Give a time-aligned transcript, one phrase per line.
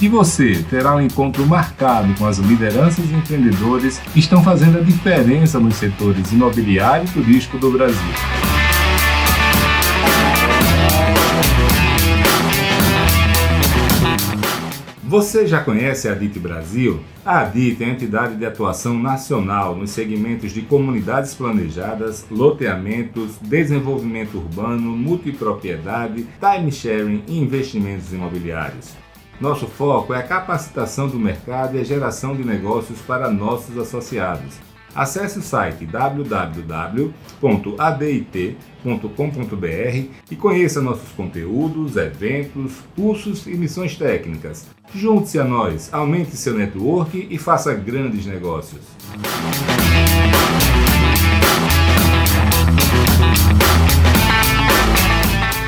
[0.00, 4.82] E você terá um encontro marcado com as lideranças e empreendedores que estão fazendo a
[4.82, 8.12] diferença nos setores imobiliário e turístico do Brasil.
[15.04, 16.98] Você já conhece a ADIT Brasil?
[17.24, 24.38] A ADIT é a entidade de atuação nacional nos segmentos de comunidades planejadas, loteamentos, desenvolvimento
[24.38, 29.03] urbano, multipropriedade, time sharing e investimentos imobiliários.
[29.40, 34.54] Nosso foco é a capacitação do mercado e a geração de negócios para nossos associados.
[34.94, 37.12] Acesse o site www.adit.com.br
[40.30, 44.68] e conheça nossos conteúdos, eventos, cursos e missões técnicas.
[44.94, 48.82] Junte-se a nós, aumente seu network e faça grandes negócios.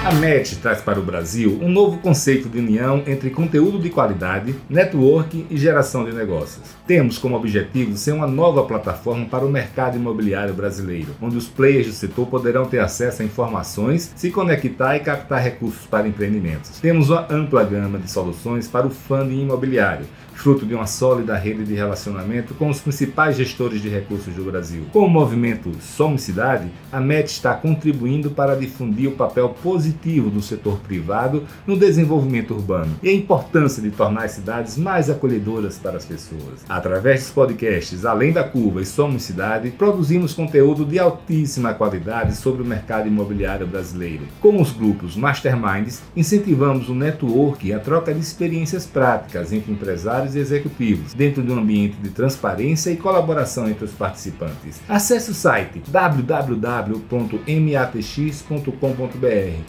[0.06, 4.54] A MET traz para o Brasil um novo conceito de união entre conteúdo de qualidade,
[4.70, 6.62] network e geração de negócios.
[6.86, 11.88] Temos como objetivo ser uma nova plataforma para o mercado imobiliário brasileiro, onde os players
[11.88, 16.78] do setor poderão ter acesso a informações, se conectar e captar recursos para empreendimentos.
[16.78, 21.64] Temos uma ampla gama de soluções para o funding imobiliário, fruto de uma sólida rede
[21.64, 24.84] de relacionamento com os principais gestores de recursos do Brasil.
[24.92, 30.42] Com o movimento Somos Cidade, a MET está contribuindo para difundir o papel positivo do
[30.42, 35.96] setor privado no desenvolvimento urbano e a importância de tornar as cidades mais acolhedoras para
[35.96, 36.64] as pessoas.
[36.68, 42.62] Através dos podcasts Além da Curva e Somos Cidade, produzimos conteúdo de altíssima qualidade sobre
[42.62, 44.24] o mercado imobiliário brasileiro.
[44.40, 50.25] Com os grupos Masterminds, incentivamos o network e a troca de experiências práticas entre empresários
[50.34, 54.80] e executivos, dentro de um ambiente de transparência e colaboração entre os participantes.
[54.88, 56.96] Acesse o site www.matx.com.br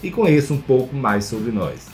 [0.04, 1.88] e conheça um pouco mais sobre nós.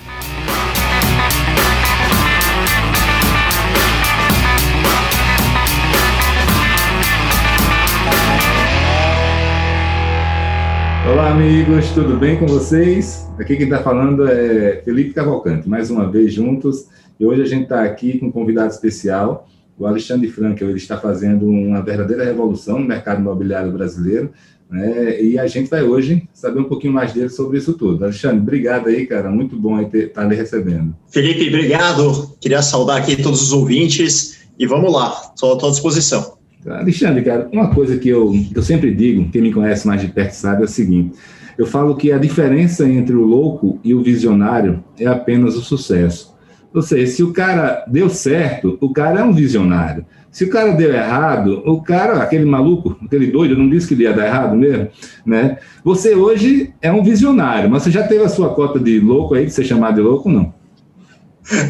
[11.05, 13.29] Olá, amigos, tudo bem com vocês?
[13.37, 16.87] Aqui quem está falando é Felipe Cavalcante, mais uma vez juntos
[17.19, 19.47] e hoje a gente está aqui com um convidado especial,
[19.77, 20.69] o Alexandre Frankel.
[20.69, 24.31] Ele está fazendo uma verdadeira revolução no mercado imobiliário brasileiro.
[24.69, 25.21] Né?
[25.21, 28.03] E a gente vai hoje saber um pouquinho mais dele sobre isso tudo.
[28.03, 29.29] Alexandre, obrigado aí, cara.
[29.29, 30.95] Muito bom estar tá lhe recebendo.
[31.09, 32.35] Felipe, obrigado.
[32.41, 36.37] Queria saudar aqui todos os ouvintes e vamos lá, estou à disposição.
[36.65, 40.31] Alexandre, cara, uma coisa que eu, eu sempre digo, quem me conhece mais de perto
[40.31, 41.13] sabe, é o seguinte:
[41.57, 46.32] eu falo que a diferença entre o louco e o visionário é apenas o sucesso.
[46.73, 50.05] Ou seja, se o cara deu certo, o cara é um visionário.
[50.31, 54.03] Se o cara deu errado, o cara, aquele maluco, aquele doido, não disse que ele
[54.03, 54.89] ia dar errado mesmo,
[55.23, 55.59] né?
[55.83, 59.45] Você hoje é um visionário, mas você já teve a sua cota de louco aí,
[59.45, 60.51] de ser chamado de louco, não?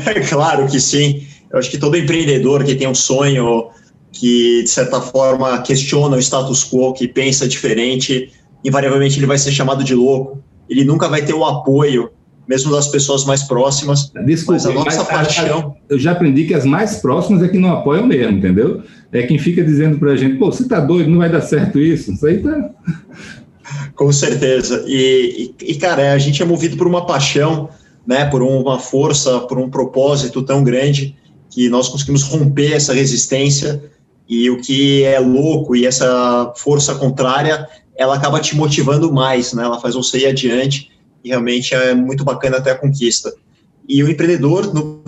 [0.05, 1.27] É claro que sim.
[1.51, 3.67] Eu acho que todo empreendedor que tem um sonho,
[4.13, 8.31] que de certa forma questiona o status quo, que pensa diferente,
[8.63, 10.41] invariavelmente ele vai ser chamado de louco.
[10.69, 12.11] Ele nunca vai ter o apoio
[12.47, 14.11] mesmo das pessoas mais próximas.
[14.25, 15.75] Desculpa, mas a nossa mas, paixão.
[15.89, 18.81] Eu já aprendi que as mais próximas é que não apoiam mesmo, entendeu?
[19.11, 21.79] É quem fica dizendo para a gente, pô, você tá doido, não vai dar certo
[21.79, 22.11] isso.
[22.11, 22.69] Isso aí tá.
[23.95, 24.83] Com certeza.
[24.87, 27.69] E, e, e, cara, a gente é movido por uma paixão,
[28.05, 31.15] né, por uma força, por um propósito tão grande
[31.49, 33.81] que nós conseguimos romper essa resistência
[34.27, 39.63] e o que é louco e essa força contrária, ela acaba te motivando mais, né?
[39.63, 40.89] Ela faz você ir adiante
[41.23, 43.33] e realmente é muito bacana até a conquista.
[43.87, 45.01] E o empreendedor, no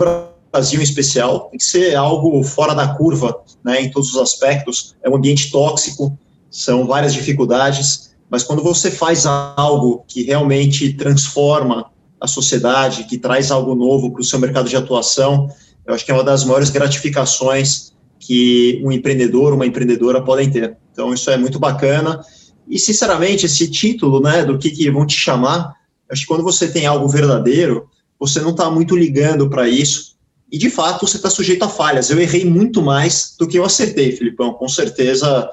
[0.52, 4.94] Brasil em especial, tem que ser algo fora da curva, né, em todos os aspectos.
[5.02, 6.16] É um ambiente tóxico,
[6.50, 11.90] são várias dificuldades, mas quando você faz algo que realmente transforma
[12.20, 15.48] a sociedade, que traz algo novo para o seu mercado de atuação,
[15.86, 20.76] eu acho que é uma das maiores gratificações que um empreendedor, uma empreendedora podem ter.
[20.92, 22.20] Então, isso é muito bacana.
[22.68, 25.74] E, sinceramente, esse título, né, do que, que vão te chamar,
[26.10, 27.88] Acho que quando você tem algo verdadeiro,
[28.18, 30.16] você não está muito ligando para isso.
[30.50, 32.08] E, de fato, você está sujeito a falhas.
[32.08, 34.54] Eu errei muito mais do que eu acertei, Filipão.
[34.54, 35.50] Com certeza,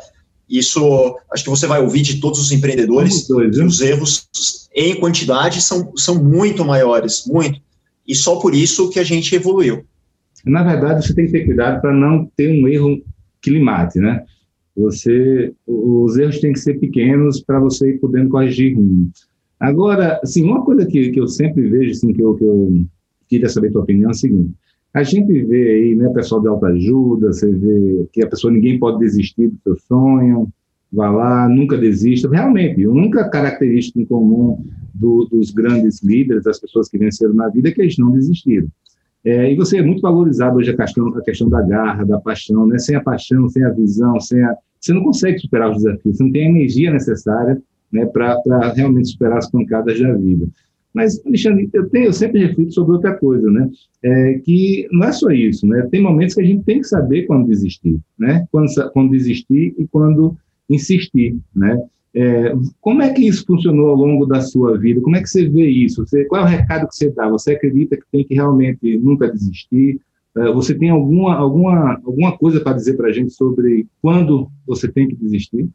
[0.47, 3.27] isso acho que você vai ouvir de todos os empreendedores.
[3.27, 4.29] Dois, os erros,
[4.75, 7.59] em quantidade, são, são muito maiores, muito.
[8.07, 9.83] E só por isso que a gente evoluiu.
[10.45, 13.01] Na verdade, você tem que ter cuidado para não ter um erro
[13.41, 14.23] climate, né?
[14.75, 19.11] Você, os erros têm que ser pequenos para você ir podendo corrigir rumo.
[19.63, 22.85] Agora, assim, uma coisa que, que eu sempre vejo, assim, que eu, que eu
[23.29, 24.51] queria saber a tua opinião é a seguinte,
[24.93, 28.99] a gente vê aí, né, pessoal de autoajuda, você vê que a pessoa, ninguém pode
[28.99, 30.49] desistir do seu sonho,
[30.91, 32.29] vá lá, nunca desista.
[32.29, 37.47] Realmente, a única característica em comum do, dos grandes líderes, das pessoas que venceram na
[37.47, 38.67] vida, é que eles não desistiram.
[39.23, 42.67] É, e você é muito valorizado hoje a questão, a questão da garra, da paixão,
[42.67, 42.77] né?
[42.79, 46.23] Sem a paixão, sem a visão, sem a, você não consegue superar os desafios, você
[46.25, 47.63] não tem a energia necessária
[47.93, 50.47] né, para realmente superar as pancadas da vida.
[50.93, 53.69] Mas, Alexandre, eu, tenho, eu sempre reflito sobre outra coisa, né?
[54.03, 55.87] É, que não é só isso, né?
[55.89, 58.45] Tem momentos que a gente tem que saber quando desistir, né?
[58.51, 60.37] Quando, quando desistir e quando
[60.69, 61.81] insistir, né?
[62.15, 65.01] É, como é que isso funcionou ao longo da sua vida?
[65.01, 66.05] Como é que você vê isso?
[66.05, 67.27] Você, qual é o recado que você dá?
[67.29, 69.99] Você acredita que tem que realmente nunca desistir?
[70.37, 74.87] É, você tem alguma, alguma, alguma coisa para dizer para a gente sobre quando você
[74.87, 75.67] tem que desistir?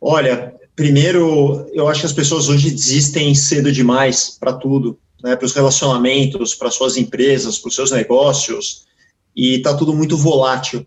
[0.00, 5.46] Olha, primeiro, eu acho que as pessoas hoje desistem cedo demais para tudo, né, para
[5.46, 8.86] os relacionamentos, para suas empresas, para os seus negócios,
[9.34, 10.86] e está tudo muito volátil.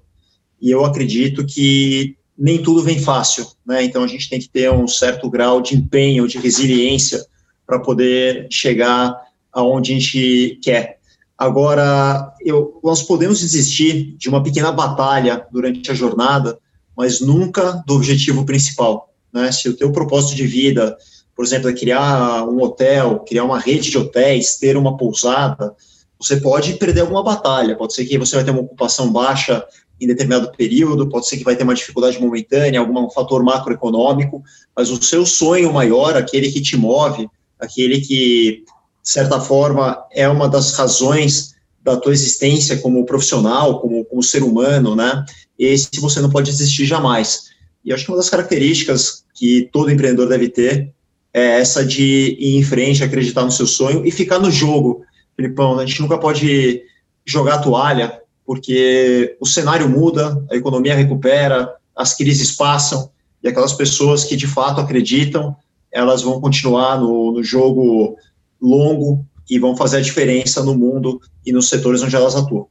[0.62, 3.84] E eu acredito que nem tudo vem fácil, né?
[3.84, 7.24] Então a gente tem que ter um certo grau de empenho, de resiliência
[7.68, 9.14] para poder chegar
[9.52, 11.00] aonde a gente quer.
[11.38, 16.58] Agora, eu, nós podemos desistir de uma pequena batalha durante a jornada,
[17.00, 19.14] mas nunca do objetivo principal.
[19.32, 19.50] Né?
[19.54, 20.98] Se o teu propósito de vida,
[21.34, 25.74] por exemplo, é criar um hotel, criar uma rede de hotéis, ter uma pousada,
[26.20, 27.78] você pode perder alguma batalha.
[27.78, 29.66] Pode ser que você vai ter uma ocupação baixa
[30.02, 34.44] em determinado período, pode ser que vai ter uma dificuldade momentânea, algum fator macroeconômico,
[34.76, 38.66] mas o seu sonho maior, aquele que te move, aquele que,
[39.02, 44.44] de certa forma, é uma das razões da tua existência como profissional, como, como ser
[44.44, 45.24] humano, né?
[45.60, 47.50] Esse você não pode desistir jamais.
[47.84, 50.94] E acho que uma das características que todo empreendedor deve ter
[51.34, 55.04] é essa de ir em frente, acreditar no seu sonho e ficar no jogo.
[55.36, 56.82] Filipão, a gente nunca pode
[57.26, 63.12] jogar a toalha, porque o cenário muda, a economia recupera, as crises passam,
[63.44, 65.56] e aquelas pessoas que de fato acreditam,
[65.92, 68.18] elas vão continuar no, no jogo
[68.62, 72.68] longo e vão fazer a diferença no mundo e nos setores onde elas atuam.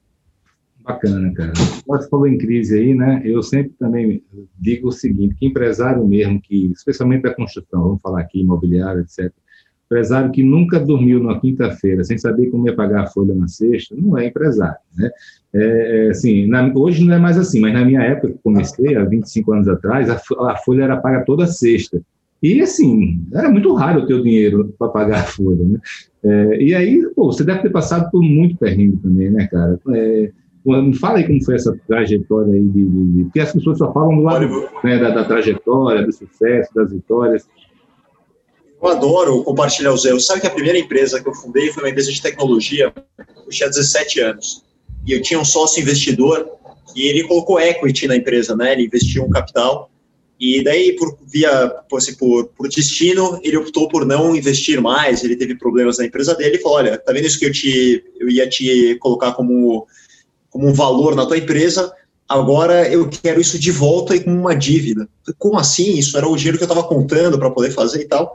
[0.88, 1.52] Bacana, cara.
[1.86, 3.20] Você falou em crise aí, né?
[3.22, 4.22] Eu sempre também
[4.58, 9.30] digo o seguinte, que empresário mesmo, que especialmente da construção, vamos falar aqui, imobiliário, etc.,
[9.84, 13.94] Empresário que nunca dormiu na quinta-feira sem saber como ia pagar a folha na sexta,
[13.96, 15.10] não é empresário, né?
[15.54, 18.96] É, é assim, na, hoje não é mais assim, mas na minha época que comecei,
[18.96, 20.20] há 25 anos atrás, a,
[20.50, 22.02] a folha era paga toda sexta.
[22.42, 25.80] E, assim, era muito raro ter o dinheiro para pagar a folha, né?
[26.22, 29.80] É, e aí, pô, você deve ter passado por muito perrengue também, né, cara?
[29.94, 30.30] É,
[30.98, 34.22] fala aí como foi essa trajetória aí, de, de, porque as pessoas só falam do
[34.22, 37.46] lado né, da, da trajetória, do sucesso, das vitórias,
[38.80, 40.24] eu adoro compartilhar os erros.
[40.24, 43.68] Sabe que a primeira empresa que eu fundei foi uma empresa de tecnologia, eu tinha
[43.68, 44.64] 17 anos.
[45.06, 46.48] E eu tinha um sócio investidor
[46.94, 48.72] e ele colocou equity na empresa, né?
[48.72, 49.90] Ele investiu um capital.
[50.40, 55.24] E daí, por via assim, por, por destino, ele optou por não investir mais.
[55.24, 58.04] Ele teve problemas na empresa dele e falou: Olha, tá vendo isso que eu te
[58.20, 59.86] eu ia te colocar como,
[60.50, 61.92] como um valor na tua empresa?
[62.28, 65.08] Agora eu quero isso de volta e com uma dívida.
[65.38, 65.98] Como assim?
[65.98, 68.32] Isso era o dinheiro que eu estava contando para poder fazer e tal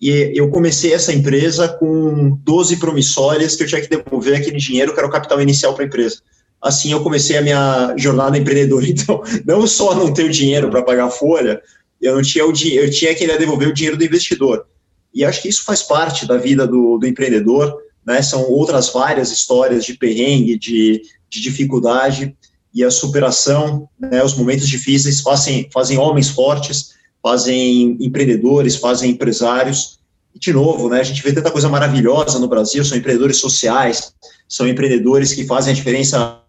[0.00, 4.92] e eu comecei essa empresa com 12 promissórias que eu tinha que devolver aquele dinheiro
[4.92, 6.18] que era o capital inicial para a empresa.
[6.60, 8.84] Assim eu comecei a minha jornada empreendedora.
[8.86, 11.60] Então, não só não ter o dinheiro para pagar a folha,
[12.00, 14.66] eu não tinha o dinheiro, eu tinha que devolver o dinheiro do investidor.
[15.14, 18.20] E acho que isso faz parte da vida do, do empreendedor, né?
[18.20, 22.36] São outras várias histórias de perrengue, de, de dificuldade
[22.74, 24.22] e a superação, né?
[24.22, 29.98] Os momentos difíceis fazem, fazem homens fortes fazem empreendedores, fazem empresários.
[30.32, 34.14] E, de novo, né, a gente vê tanta coisa maravilhosa no Brasil, são empreendedores sociais,
[34.48, 36.40] são empreendedores que fazem a diferença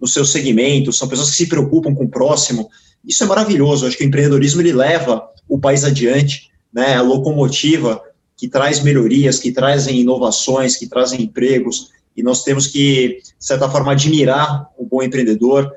[0.00, 2.70] no seu segmento, são pessoas que se preocupam com o próximo.
[3.04, 8.00] Isso é maravilhoso, acho que o empreendedorismo ele leva o país adiante, né, a locomotiva
[8.36, 13.68] que traz melhorias, que trazem inovações, que trazem empregos, e nós temos que, de certa
[13.68, 15.72] forma, admirar o bom empreendedor,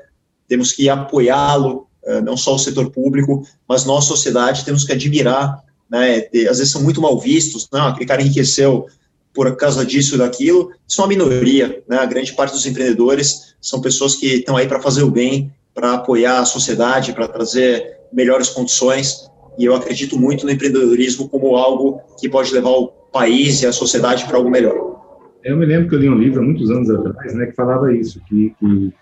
[0.48, 5.62] temos que apoiá-lo, eh, não só o setor público, mas nós, sociedade, temos que admirar,
[5.90, 8.86] né, às vezes são muito mal vistos, não, aquele cara enriqueceu
[9.32, 13.54] por causa disso ou daquilo, isso é uma minoria, né, a grande parte dos empreendedores
[13.60, 17.98] são pessoas que estão aí para fazer o bem, para apoiar a sociedade, para trazer
[18.12, 23.62] melhores condições, e eu acredito muito no empreendedorismo como algo que pode levar o país
[23.62, 25.03] e a sociedade para algo melhor.
[25.44, 27.94] Eu me lembro que eu li um livro há muitos anos atrás, né, que falava
[27.94, 28.92] isso, que, que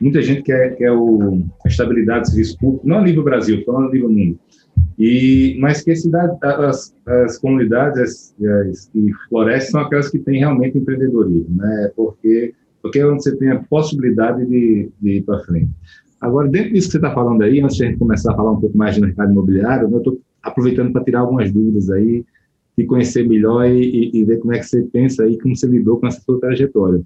[0.00, 3.88] muita gente quer, quer o, a estabilidade do serviço público, não a nível Brasil, falando
[3.88, 4.38] a nível mundo.
[4.96, 8.34] E, mas que cidade, as, as comunidades as,
[8.68, 11.90] as que florescem são aquelas que têm realmente empreendedorismo, né?
[11.96, 15.70] Porque, porque é onde você tem a possibilidade de, de ir para frente.
[16.20, 18.52] Agora, dentro disso que você está falando aí, antes de a gente começar a falar
[18.52, 22.24] um pouco mais de mercado imobiliário, eu estou aproveitando para tirar algumas dúvidas aí,
[22.78, 25.66] te conhecer melhor e, e, e, ver como é que você pensa aí, como você
[25.66, 27.02] lidou com essa sua trajetória.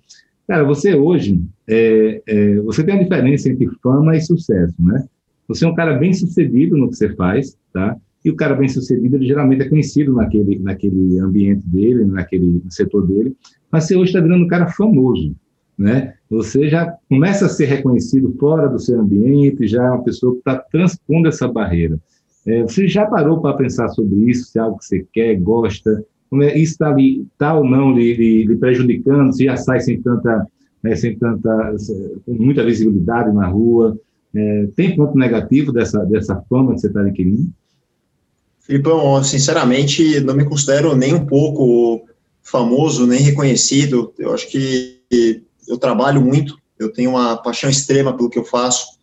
[0.46, 5.02] Cara, você hoje, é, é, você tem a diferença entre fama e sucesso, né?
[5.48, 7.96] Você é um cara bem sucedido no que você faz, tá?
[8.22, 13.06] E o cara bem sucedido, ele geralmente é conhecido naquele, naquele ambiente dele, naquele setor
[13.06, 13.34] dele,
[13.70, 15.34] mas você hoje está virando um cara famoso,
[15.78, 16.14] né?
[16.28, 20.40] Você já começa a ser reconhecido fora do seu ambiente, já é uma pessoa que
[20.40, 21.98] está transpondo essa barreira.
[22.46, 26.04] É, você já parou para pensar sobre isso, se é algo que você quer, gosta?
[26.34, 26.94] É, isso está
[27.38, 29.32] tá ou não lhe, lhe, lhe, prejudicando?
[29.32, 30.46] Se já sai sem tanta,
[30.82, 31.74] né, sem tanta,
[32.24, 33.98] com muita visibilidade na rua?
[34.34, 37.52] É, tem ponto negativo dessa, dessa fama que você está adquirindo?
[38.60, 42.06] Filipão, sinceramente, não me considero nem um pouco
[42.42, 44.12] famoso, nem reconhecido.
[44.18, 45.00] Eu acho que
[45.68, 48.98] eu trabalho muito, eu tenho uma paixão extrema pelo que eu faço.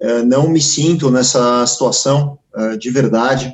[0.00, 3.52] É, não me sinto nessa situação é, de verdade.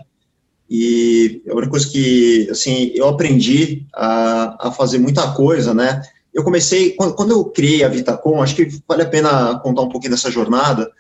[0.68, 6.02] E a única coisa que, assim, eu aprendi a, a fazer muita coisa, né?
[6.32, 9.88] Eu comecei, quando, quando eu criei a Vitacom, acho que vale a pena contar um
[9.88, 10.90] pouquinho dessa jornada,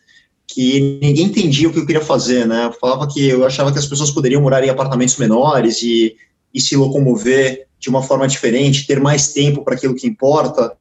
[0.46, 2.66] que ninguém entendia o que eu queria fazer, né?
[2.66, 6.14] Eu falava que eu achava que as pessoas poderiam morar em apartamentos menores e,
[6.52, 10.76] e se locomover de uma forma diferente, ter mais tempo para aquilo que importa.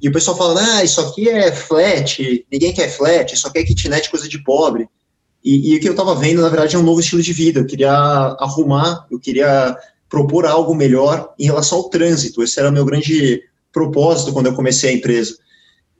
[0.00, 3.64] E o pessoal fala, ah, isso aqui é flat, ninguém quer flat, isso aqui é
[3.64, 4.88] kitnet, coisa de pobre.
[5.44, 7.60] E, e o que eu estava vendo, na verdade, é um novo estilo de vida.
[7.60, 9.76] Eu queria arrumar, eu queria
[10.08, 12.42] propor algo melhor em relação ao trânsito.
[12.42, 13.42] Esse era meu grande
[13.72, 15.36] propósito quando eu comecei a empresa.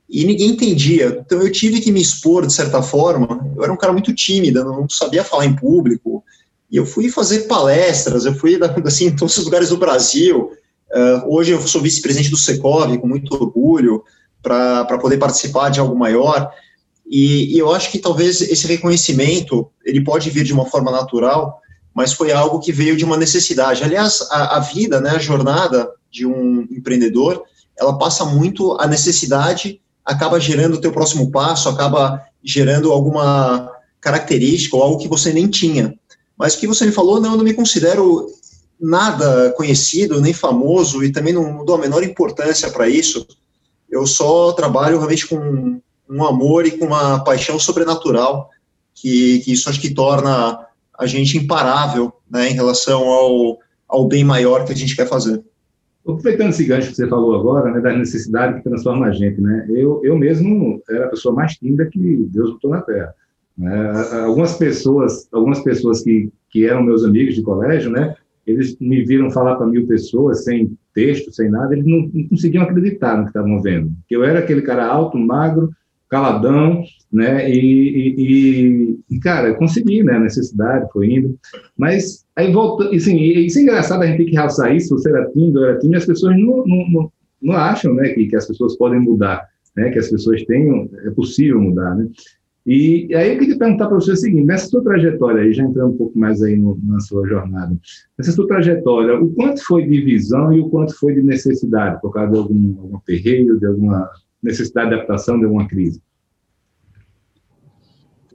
[0.09, 1.23] E ninguém entendia.
[1.25, 3.49] Então eu tive que me expor de certa forma.
[3.55, 6.23] Eu era um cara muito tímido, não sabia falar em público.
[6.69, 10.51] E eu fui fazer palestras, eu fui assim, em todos os lugares do Brasil.
[10.93, 14.03] Uh, hoje eu sou vice-presidente do Secov, com muito orgulho,
[14.41, 16.51] para poder participar de algo maior.
[17.07, 21.59] E, e, eu acho que talvez esse reconhecimento, ele pode vir de uma forma natural,
[21.93, 23.83] mas foi algo que veio de uma necessidade.
[23.83, 27.43] Aliás, a, a vida, né, a jornada de um empreendedor,
[27.77, 34.75] ela passa muito a necessidade, acaba gerando o teu próximo passo, acaba gerando alguma característica
[34.75, 35.93] ou algo que você nem tinha.
[36.37, 38.27] Mas o que você me falou, não, eu não me considero
[38.81, 43.27] nada conhecido, nem famoso, e também não, não dou a menor importância para isso.
[43.89, 48.49] Eu só trabalho realmente com um amor e com uma paixão sobrenatural,
[48.93, 50.65] que, que isso acho que torna
[50.97, 55.41] a gente imparável né, em relação ao, ao bem maior que a gente quer fazer.
[56.01, 59.67] Aproveitando esse gancho que você falou agora, né, da necessidade que transforma a gente, né,
[59.69, 61.99] eu, eu mesmo era a pessoa mais tímida que
[62.31, 63.13] Deus botou na Terra.
[63.57, 63.91] Né,
[64.23, 69.29] algumas pessoas, algumas pessoas que, que eram meus amigos de colégio, né, eles me viram
[69.29, 73.29] falar para mil pessoas, sem texto, sem nada, eles não, não conseguiam acreditar no que
[73.29, 73.91] estavam vendo.
[74.07, 75.69] Que eu era aquele cara alto, magro,
[76.09, 77.49] caladão, né?
[77.49, 80.15] E, e, e, cara, consegui, né?
[80.15, 81.39] A necessidade foi indo.
[81.77, 85.29] Mas aí volta, assim, isso é engraçado, a gente tem que realçar isso, você era
[85.31, 88.09] tímido, eu era tímido, as pessoas não, não, não acham, né?
[88.09, 89.89] Que, que as pessoas podem mudar, né?
[89.89, 92.09] Que as pessoas tenham, é possível mudar, né?
[92.65, 95.93] E, aí eu queria perguntar para você o seguinte, nessa sua trajetória aí, já entrando
[95.93, 97.75] um pouco mais aí no, na sua jornada,
[98.17, 102.13] nessa sua trajetória, o quanto foi de visão e o quanto foi de necessidade, por
[102.13, 104.09] causa de algum, algum perreio, de alguma
[104.43, 106.01] necessidade de adaptação, de alguma crise?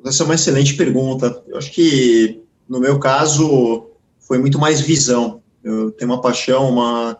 [0.05, 1.43] Essa é uma excelente pergunta.
[1.49, 3.91] Eu acho que, no meu caso,
[4.21, 5.41] foi muito mais visão.
[5.63, 7.17] Eu tenho uma paixão, uma,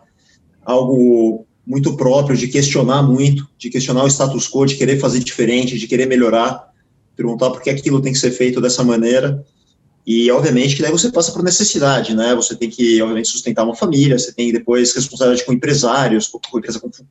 [0.63, 5.77] algo muito próprio de questionar muito, de questionar o status quo, de querer fazer diferente,
[5.77, 6.67] de querer melhorar
[7.17, 9.43] perguntar por que aquilo tem que ser feito dessa maneira.
[10.05, 12.33] E, obviamente, que daí você passa por necessidade, né?
[12.33, 16.61] Você tem que, obviamente, sustentar uma família, você tem depois responsabilidade com empresários, com, com,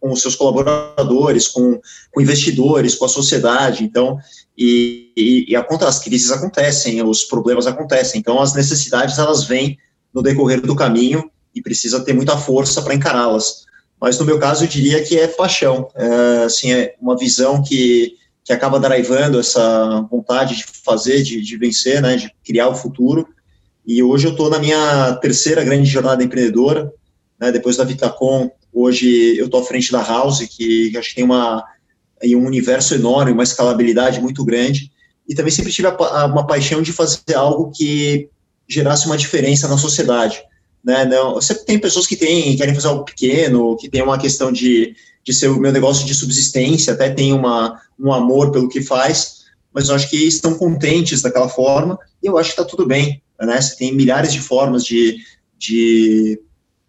[0.00, 1.78] com os seus colaboradores, com,
[2.10, 3.84] com, investidores, com a sociedade.
[3.84, 4.18] Então,
[4.56, 8.18] e, e, e a as crises acontecem, os problemas acontecem.
[8.18, 9.76] Então, as necessidades, elas vêm
[10.14, 13.66] no decorrer do caminho e precisa ter muita força para encará-las.
[14.00, 15.88] Mas, no meu caso, eu diria que é paixão.
[15.94, 18.14] É, assim, é uma visão que
[18.46, 23.26] que acaba drivando essa vontade de fazer, de, de vencer, né, de criar o futuro.
[23.84, 26.92] E hoje eu estou na minha terceira grande jornada empreendedora,
[27.40, 31.24] né, depois da Vitacom, hoje eu estou à frente da House, que, acho que tem
[31.24, 31.64] uma,
[32.24, 34.92] um universo enorme, uma escalabilidade muito grande,
[35.28, 38.28] e também sempre tive a, uma paixão de fazer algo que
[38.68, 40.40] gerasse uma diferença na sociedade.
[40.84, 41.04] né?
[41.04, 44.94] Não, você tem pessoas que têm, querem fazer algo pequeno, que tem uma questão de,
[45.26, 49.46] de ser o meu negócio de subsistência, até tem uma, um amor pelo que faz,
[49.74, 53.20] mas eu acho que estão contentes daquela forma, e eu acho que está tudo bem,
[53.40, 53.60] né?
[53.60, 55.18] Você tem milhares de formas de,
[55.58, 56.40] de,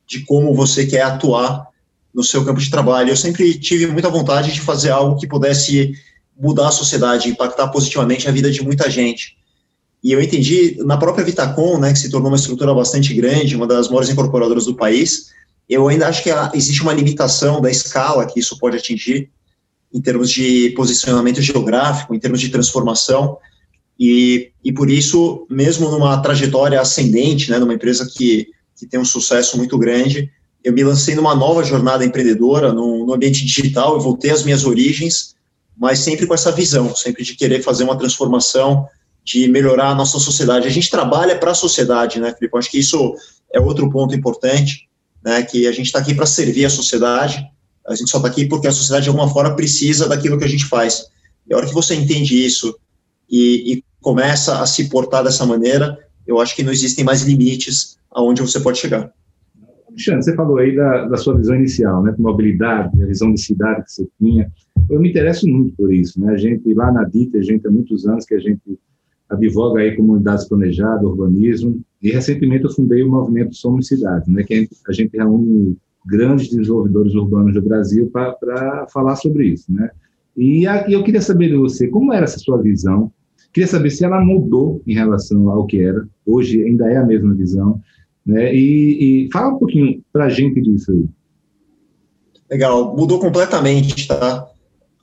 [0.06, 1.66] de como você quer atuar
[2.14, 3.10] no seu campo de trabalho.
[3.10, 5.94] Eu sempre tive muita vontade de fazer algo que pudesse
[6.40, 9.36] mudar a sociedade, impactar positivamente a vida de muita gente.
[10.04, 13.66] E eu entendi, na própria Vitacom, né, que se tornou uma estrutura bastante grande, uma
[13.66, 15.32] das maiores incorporadoras do país,
[15.70, 19.30] eu ainda acho que existe uma limitação da escala que isso pode atingir,
[19.94, 23.38] em termos de posicionamento geográfico, em termos de transformação,
[24.00, 29.06] e, e por isso, mesmo numa trajetória ascendente, né, numa empresa que, que tem um
[29.06, 30.32] sucesso muito grande,
[30.64, 34.66] eu me lancei numa nova jornada empreendedora no, no ambiente digital, eu voltei às minhas
[34.66, 35.36] origens,
[35.78, 38.86] mas sempre com essa visão, sempre de querer fazer uma transformação,
[39.24, 40.68] de melhorar a nossa sociedade.
[40.68, 42.56] A gente trabalha para a sociedade, né, Felipe?
[42.56, 43.14] Eu acho que isso
[43.54, 44.87] é outro ponto importante,
[45.28, 47.46] né, que a gente está aqui para servir a sociedade,
[47.86, 50.48] a gente só está aqui porque a sociedade, de alguma forma, precisa daquilo que a
[50.48, 51.08] gente faz.
[51.46, 52.74] E a hora que você entende isso
[53.30, 57.98] e, e começa a se portar dessa maneira, eu acho que não existem mais limites
[58.10, 59.12] aonde você pode chegar.
[59.90, 63.84] Alexandre, você falou aí da, da sua visão inicial, né, mobilidade, a visão de cidade
[63.84, 64.50] que você tinha.
[64.90, 66.32] Eu me interesso muito por isso, né?
[66.32, 68.80] A gente lá na DITA, a gente há muitos anos que a gente
[69.30, 74.68] advoga aí comunidades planejadas, urbanismo, e recentemente eu fundei o movimento Somos Cidades, né, que
[74.88, 79.90] a gente reúne grandes desenvolvedores urbanos do Brasil para falar sobre isso, né?
[80.36, 83.12] E eu queria saber de você, como era essa sua visão?
[83.52, 87.34] Queria saber se ela mudou em relação ao que era, hoje ainda é a mesma
[87.34, 87.82] visão,
[88.26, 88.54] né?
[88.56, 91.06] E, e fala um pouquinho para a gente disso aí.
[92.50, 94.48] Legal, mudou completamente, tá?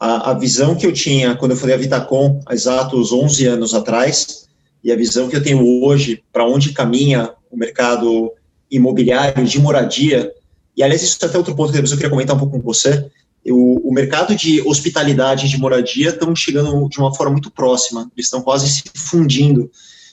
[0.05, 3.73] A, a, visão que eu tinha quando eu falei a Vitacom, há exatos 11 anos
[3.73, 4.47] atrás,
[4.83, 8.31] e a visão que eu tenho hoje para onde caminha o mercado
[8.71, 10.31] imobiliário de moradia,
[10.77, 12.63] e aliás, isso é até outro ponto que depois eu queria comentar um pouco com
[12.63, 13.11] você,
[13.47, 18.43] o mercado de hospitalidade de moradia estão chegando de uma forma muito próxima, eles estão
[18.43, 19.71] quase se fundindo,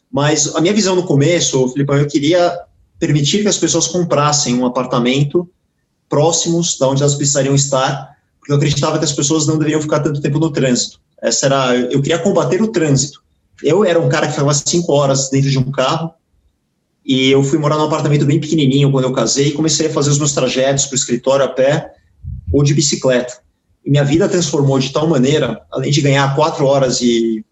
[0.10, 2.58] mas a minha visão no começo, Felipe, eu queria
[2.98, 5.50] permitir que as pessoas comprassem um apartamento
[6.08, 8.11] próximos da onde elas precisariam estar,
[8.42, 11.00] porque eu acreditava que as pessoas não deveriam ficar tanto tempo no trânsito.
[11.22, 13.22] Essa era, eu queria combater o trânsito.
[13.64, 16.12] Eu era um cara que ficava cinco horas dentro de um carro
[17.06, 20.10] e eu fui morar num apartamento bem pequenininho quando eu casei e comecei a fazer
[20.10, 21.94] os meus trajetos para o escritório a pé
[22.52, 23.40] ou de bicicleta.
[23.86, 27.46] E minha vida transformou de tal maneira, além de ganhar quatro horas e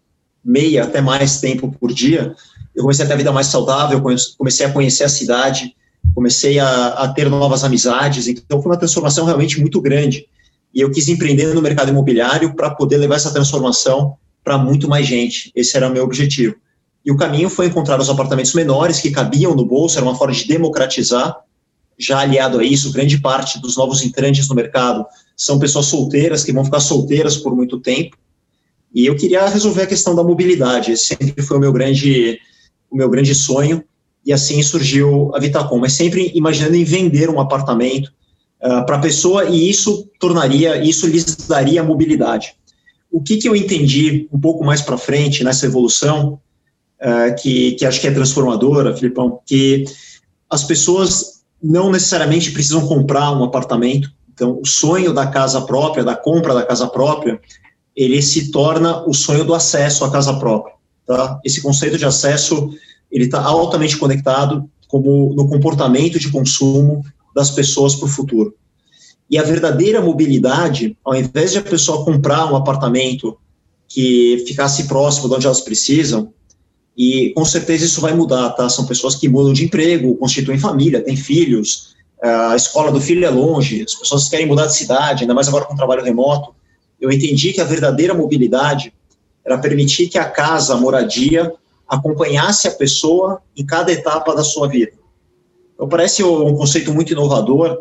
[0.44, 2.34] meia, até mais tempo por dia,
[2.74, 4.02] eu comecei a ter a vida mais saudável,
[4.36, 5.76] comecei a conhecer a cidade,
[6.14, 10.26] comecei a, a ter novas amizades, então foi uma transformação realmente muito grande
[10.74, 15.06] e eu quis empreender no mercado imobiliário para poder levar essa transformação para muito mais
[15.06, 15.50] gente.
[15.54, 16.54] Esse era o meu objetivo.
[17.04, 20.34] E o caminho foi encontrar os apartamentos menores que cabiam no bolso, era uma forma
[20.34, 21.36] de democratizar.
[21.98, 25.04] Já aliado a isso, grande parte dos novos entrantes no mercado
[25.36, 28.16] são pessoas solteiras que vão ficar solteiras por muito tempo.
[28.94, 30.92] E eu queria resolver a questão da mobilidade.
[30.92, 32.38] Esse sempre foi o meu grande,
[32.90, 33.84] o meu grande sonho.
[34.24, 38.12] E assim surgiu a Vitacom, mas sempre imaginando em vender um apartamento
[38.62, 42.54] uh, para a pessoa e isso tornaria, isso lhes daria mobilidade.
[43.10, 46.40] O que, que eu entendi um pouco mais para frente nessa evolução,
[47.00, 49.84] uh, que, que acho que é transformadora, Filipão, que
[50.48, 56.16] as pessoas não necessariamente precisam comprar um apartamento, então o sonho da casa própria, da
[56.16, 57.38] compra da casa própria,
[57.94, 60.74] ele se torna o sonho do acesso à casa própria.
[61.06, 61.38] Tá?
[61.44, 62.70] Esse conceito de acesso
[63.10, 68.54] ele está altamente conectado como no comportamento de consumo das pessoas para o futuro.
[69.30, 73.38] E a verdadeira mobilidade, ao invés de a pessoa comprar um apartamento
[73.88, 76.32] que ficasse próximo de onde elas precisam,
[76.96, 78.68] e com certeza isso vai mudar, tá?
[78.68, 83.30] São pessoas que mudam de emprego, constituem família, têm filhos, a escola do filho é
[83.30, 86.54] longe, as pessoas querem mudar de cidade, ainda mais agora com trabalho remoto.
[87.00, 88.92] Eu entendi que a verdadeira mobilidade
[89.44, 91.52] era permitir que a casa, a moradia,
[91.88, 94.92] acompanhasse a pessoa em cada etapa da sua vida.
[95.80, 97.78] Então, parece um conceito muito inovador,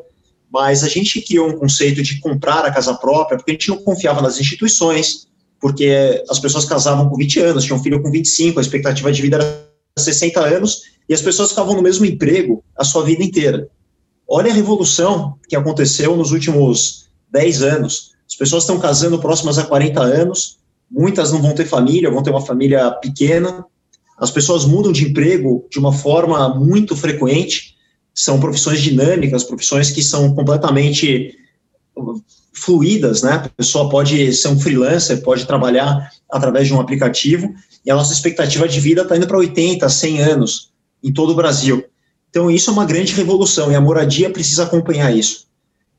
[0.49, 3.77] mas a gente criou um conceito de comprar a casa própria porque a gente não
[3.79, 5.27] confiava nas instituições,
[5.59, 9.35] porque as pessoas casavam com 20 anos, tinham filho com 25, a expectativa de vida
[9.35, 9.65] era
[9.97, 13.67] 60 anos, e as pessoas ficavam no mesmo emprego a sua vida inteira.
[14.25, 18.11] Olha a revolução que aconteceu nos últimos 10 anos.
[18.25, 20.57] As pessoas estão casando próximas a 40 anos,
[20.89, 23.65] muitas não vão ter família, vão ter uma família pequena.
[24.17, 27.77] As pessoas mudam de emprego de uma forma muito frequente
[28.21, 31.37] são profissões dinâmicas, profissões que são completamente
[32.51, 33.31] fluídas, né?
[33.45, 37.53] A pessoa pode ser um freelancer, pode trabalhar através de um aplicativo,
[37.85, 41.35] e a nossa expectativa de vida está indo para 80, 100 anos em todo o
[41.35, 41.85] Brasil.
[42.29, 45.47] Então, isso é uma grande revolução e a moradia precisa acompanhar isso.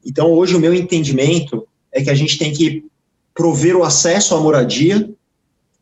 [0.05, 2.85] Então, hoje, o meu entendimento é que a gente tem que
[3.35, 5.11] prover o acesso à moradia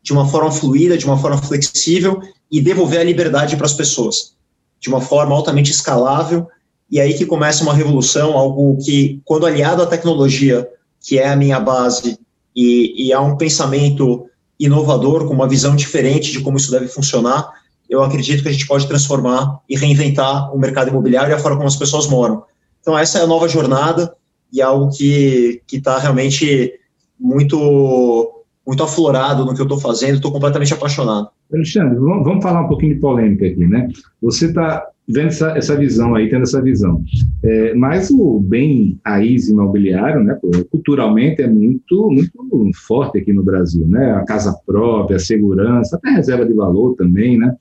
[0.01, 4.35] de uma forma fluida, de uma forma flexível e devolver a liberdade para as pessoas,
[4.79, 6.47] de uma forma altamente escalável.
[6.89, 10.67] E aí que começa uma revolução, algo que, quando aliado à tecnologia,
[10.99, 12.19] que é a minha base,
[12.55, 14.27] e, e a um pensamento
[14.59, 17.51] inovador, com uma visão diferente de como isso deve funcionar,
[17.89, 21.57] eu acredito que a gente pode transformar e reinventar o mercado imobiliário e a forma
[21.57, 22.43] como as pessoas moram.
[22.81, 24.13] Então, essa é a nova jornada
[24.51, 26.73] e é algo que está realmente
[27.19, 31.29] muito muito aflorado no que eu estou fazendo, estou completamente apaixonado.
[31.51, 33.87] Alexandre, vamos falar um pouquinho de polêmica aqui, né?
[34.21, 37.03] Você está vendo essa, essa visão aí, tendo essa visão.
[37.43, 40.37] É, mas o bem raiz imobiliário, né,
[40.69, 44.11] culturalmente é muito, muito forte aqui no Brasil, né?
[44.11, 47.55] A casa própria, a segurança, até a reserva de valor também, né?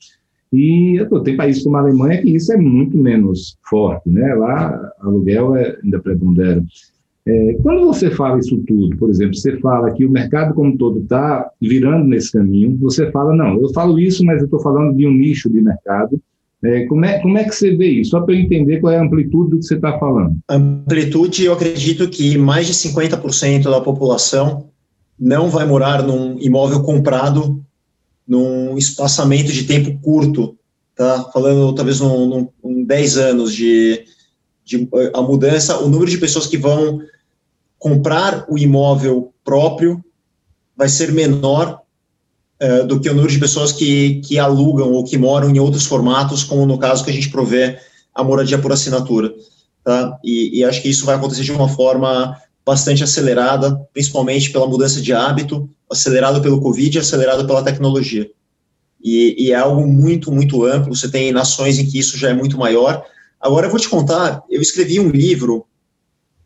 [0.53, 4.35] E pô, tem países como a Alemanha que isso é muito menos forte, né?
[4.35, 6.63] Lá aluguel é, ainda prepondera.
[7.29, 11.01] É, quando você fala isso tudo, por exemplo, você fala que o mercado como todo
[11.01, 15.07] está virando nesse caminho, você fala, não, eu falo isso, mas eu estou falando de
[15.07, 16.19] um nicho de mercado.
[16.65, 18.13] É, como, é, como é que você vê isso?
[18.13, 20.39] Só para eu entender qual é a amplitude do que você está falando.
[20.49, 24.71] Amplitude, eu acredito que mais de 50% da população
[25.21, 27.63] não vai morar num imóvel comprado
[28.27, 30.57] num espaçamento de tempo curto,
[30.97, 31.25] tá?
[31.31, 34.03] Falando talvez num, num, num 10 anos de,
[34.65, 37.01] de a mudança, o número de pessoas que vão
[37.79, 40.03] comprar o imóvel próprio
[40.77, 41.81] vai ser menor
[42.63, 45.87] uh, do que o número de pessoas que, que alugam ou que moram em outros
[45.87, 47.79] formatos, como no caso que a gente provê
[48.15, 49.33] a moradia por assinatura.
[49.85, 50.19] Tá?
[50.23, 55.01] E, e acho que isso vai acontecer de uma forma bastante acelerada, principalmente pela mudança
[55.01, 58.31] de hábito, acelerado pelo Covid e acelerado pela tecnologia.
[59.03, 60.95] E, e, é algo muito, muito amplo.
[60.95, 63.03] Você tem nações em que isso já é muito maior.
[63.41, 65.65] Agora, eu vou te contar: eu escrevi um livro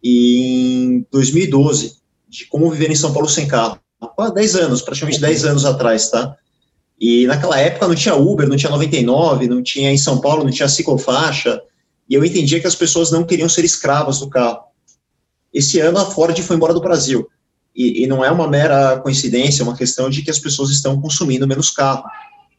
[0.02, 1.96] em 2012,
[2.28, 3.78] de como viver em São Paulo sem carro.
[4.18, 6.36] Há 10 anos, praticamente 10 anos atrás, tá?
[6.98, 10.50] E naquela época não tinha Uber, não tinha 99, não tinha em São Paulo, não
[10.50, 11.60] tinha ciclofaixa,
[12.08, 14.64] e eu entendia que as pessoas não queriam ser escravas do carro.
[15.52, 17.28] Esse ano a Ford foi embora do Brasil,
[17.74, 21.00] e, e não é uma mera coincidência, é uma questão de que as pessoas estão
[21.00, 22.04] consumindo menos carro.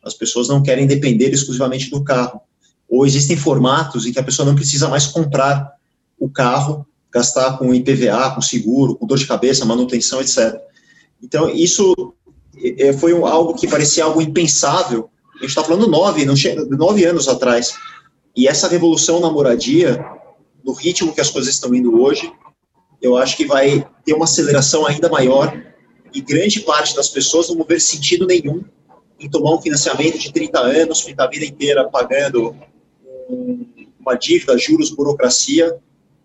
[0.03, 2.41] As pessoas não querem depender exclusivamente do carro.
[2.89, 5.73] Ou existem formatos em que a pessoa não precisa mais comprar
[6.19, 10.59] o carro gastar com IPVA, com seguro, com dor de cabeça, manutenção, etc.
[11.21, 12.13] Então, isso
[12.77, 15.09] é, foi algo que parecia algo impensável.
[15.35, 17.73] A gente está falando nove, não chega, nove anos atrás.
[18.35, 20.03] E essa revolução na moradia,
[20.63, 22.31] no ritmo que as coisas estão indo hoje,
[23.01, 25.61] eu acho que vai ter uma aceleração ainda maior
[26.13, 28.63] e grande parte das pessoas não vão ver sentido nenhum
[29.19, 32.55] em tomar um financiamento de 30 anos, ficar a vida inteira pagando
[33.99, 35.77] uma dívida, juros, burocracia,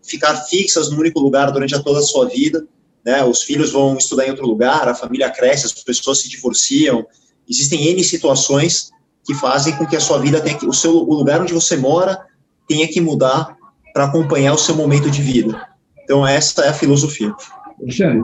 [0.09, 2.67] ficar fixas no único lugar durante toda a sua vida.
[3.05, 3.25] Né?
[3.25, 7.07] Os filhos vão estudar em outro lugar, a família cresce, as pessoas se divorciam.
[7.49, 8.91] Existem N situações
[9.25, 11.77] que fazem com que a sua vida tenha que, o, seu, o lugar onde você
[11.77, 12.19] mora
[12.67, 13.57] tenha que mudar
[13.93, 15.61] para acompanhar o seu momento de vida.
[16.05, 17.35] Então, essa é a filosofia.
[17.81, 18.23] Alexandre,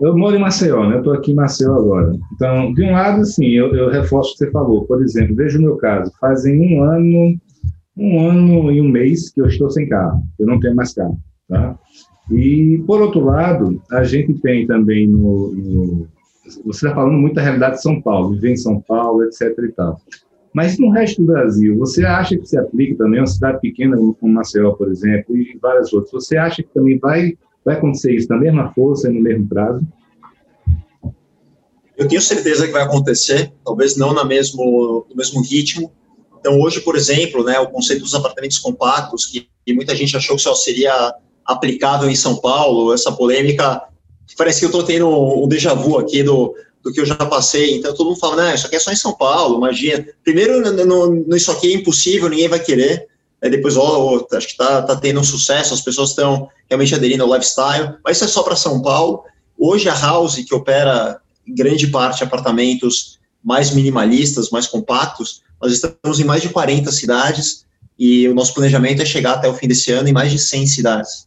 [0.00, 0.96] eu moro em Maceió, né?
[0.96, 2.14] Eu estou aqui em Maceió agora.
[2.34, 4.84] Então, de um lado, assim, eu, eu reforço o que você falou.
[4.84, 6.12] Por exemplo, veja o meu caso.
[6.20, 7.38] Fazem um ano
[7.96, 11.18] um ano e um mês que eu estou sem carro, eu não tenho mais carro,
[11.48, 11.78] tá?
[12.30, 16.08] E, por outro lado, a gente tem também no, no
[16.64, 19.72] você está falando muito da realidade de São Paulo, viver em São Paulo, etc e
[19.72, 20.00] tal.
[20.52, 24.32] Mas no resto do Brasil, você acha que se aplica também, uma cidade pequena como
[24.32, 28.38] Maceió, por exemplo, e várias outras, você acha que também vai, vai acontecer isso na
[28.38, 29.86] mesma força e no mesmo prazo?
[31.96, 35.92] Eu tenho certeza que vai acontecer, talvez não na mesmo, no mesmo ritmo,
[36.46, 40.36] então, hoje, por exemplo, né, o conceito dos apartamentos compactos, que, que muita gente achou
[40.36, 41.12] que só seria
[41.44, 43.82] aplicável em São Paulo, essa polêmica,
[44.38, 46.54] parece que eu estou tendo um déjà vu aqui do,
[46.84, 48.96] do que eu já passei, então todo mundo fala, não, isso aqui é só em
[48.96, 50.06] São Paulo, imagina.
[50.22, 53.08] Primeiro, no, no, isso aqui é impossível, ninguém vai querer,
[53.42, 57.22] Aí depois, oh, acho que está tá tendo um sucesso, as pessoas estão realmente aderindo
[57.22, 59.24] ao lifestyle, mas isso é só para São Paulo.
[59.58, 66.20] Hoje, a House, que opera em grande parte apartamentos mais minimalistas, mais compactos, nós estamos
[66.20, 67.64] em mais de 40 cidades
[67.98, 70.66] e o nosso planejamento é chegar até o fim desse ano em mais de 100
[70.66, 71.26] cidades.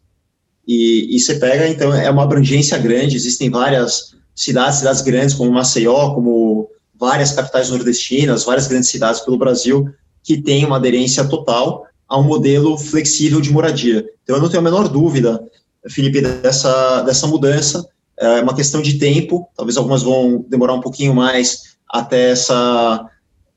[0.68, 5.52] E, e você pega, então, é uma abrangência grande, existem várias cidades, cidades grandes como
[5.52, 9.90] Maceió, como várias capitais nordestinas, várias grandes cidades pelo Brasil,
[10.24, 14.06] que têm uma aderência total a um modelo flexível de moradia.
[14.24, 15.44] Então, eu não tenho a menor dúvida,
[15.90, 17.88] Felipe, dessa, dessa mudança.
[18.18, 23.10] É uma questão de tempo, talvez algumas vão demorar um pouquinho mais até essa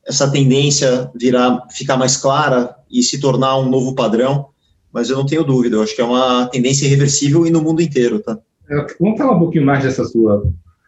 [0.06, 4.46] essa tendência virar, ficar mais clara e se tornar um novo padrão,
[4.92, 7.80] mas eu não tenho dúvida, eu acho que é uma tendência irreversível e no mundo
[7.80, 8.38] inteiro, tá?
[8.68, 10.42] É, vamos falar um pouquinho mais dessa sua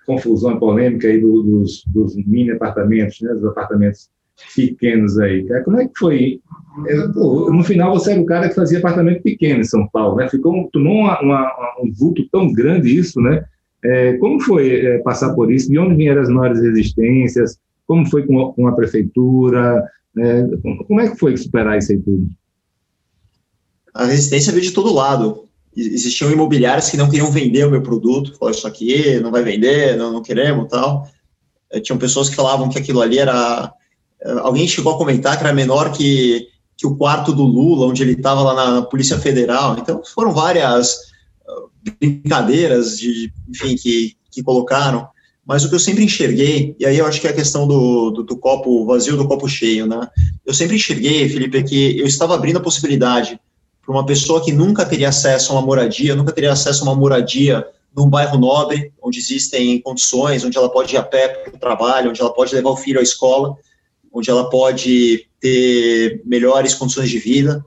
[0.06, 4.10] confusão e polêmica aí dos, dos mini apartamentos, né, dos apartamentos
[4.54, 5.46] pequenos aí.
[5.64, 6.40] Como é que foi?
[6.86, 10.28] É, no final você era o cara que fazia apartamento pequeno em São Paulo, né?
[10.28, 13.44] Ficou tomou uma, uma, um vulto tão grande isso, né?
[13.84, 15.70] É, como foi é, passar por isso?
[15.70, 17.58] De onde vieram as maiores resistências?
[17.86, 19.84] Como foi com a, com a prefeitura?
[20.16, 20.42] É,
[20.86, 22.28] como é que foi superar isso aí tudo?
[23.94, 25.48] A resistência veio de todo lado.
[25.76, 29.96] Existiam imobiliários que não queriam vender o meu produto, falaram isso aqui não vai vender,
[29.96, 31.08] não, não queremos tal.
[31.70, 33.72] É, tinham pessoas que falavam que aquilo ali era.
[34.22, 38.02] É, alguém chegou a comentar que era menor que, que o quarto do Lula, onde
[38.02, 39.76] ele estava lá na Polícia Federal.
[39.78, 40.96] Então foram várias
[42.00, 45.06] brincadeiras de, enfim, que, que colocaram,
[45.46, 48.10] mas o que eu sempre enxerguei, e aí eu acho que é a questão do,
[48.10, 50.08] do, do copo vazio, do copo cheio, né?
[50.44, 53.38] Eu sempre enxerguei, Felipe, que eu estava abrindo a possibilidade
[53.82, 56.98] para uma pessoa que nunca teria acesso a uma moradia, nunca teria acesso a uma
[56.98, 61.58] moradia num bairro nobre, onde existem condições, onde ela pode ir a pé para o
[61.58, 63.54] trabalho, onde ela pode levar o filho à escola,
[64.12, 67.62] onde ela pode ter melhores condições de vida,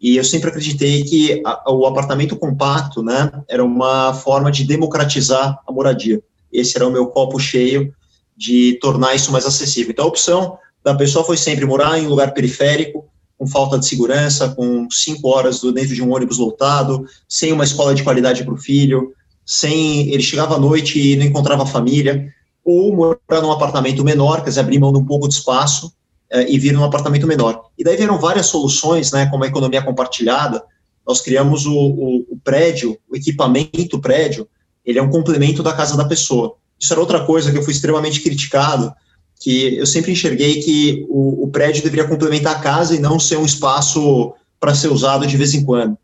[0.00, 5.58] e eu sempre acreditei que a, o apartamento compacto, né, era uma forma de democratizar
[5.66, 6.20] a moradia.
[6.54, 7.92] Esse era o meu copo cheio
[8.36, 9.90] de tornar isso mais acessível.
[9.90, 13.86] Então, a opção da pessoa foi sempre morar em um lugar periférico, com falta de
[13.86, 18.54] segurança, com cinco horas dentro de um ônibus lotado, sem uma escola de qualidade para
[18.54, 19.12] o filho,
[19.44, 22.32] sem ele chegava à noite e não encontrava família,
[22.64, 25.92] ou morar num apartamento menor, quer dizer, abrir mão de um pouco de espaço,
[26.30, 27.66] é, e vir num apartamento menor.
[27.76, 30.62] E daí vieram várias soluções, né, como a economia compartilhada,
[31.06, 34.48] nós criamos o, o, o prédio, o equipamento prédio,
[34.84, 36.56] ele é um complemento da casa da pessoa.
[36.78, 38.92] Isso era outra coisa que eu fui extremamente criticado,
[39.40, 43.36] que eu sempre enxerguei que o, o prédio deveria complementar a casa e não ser
[43.36, 45.96] um espaço para ser usado de vez em quando.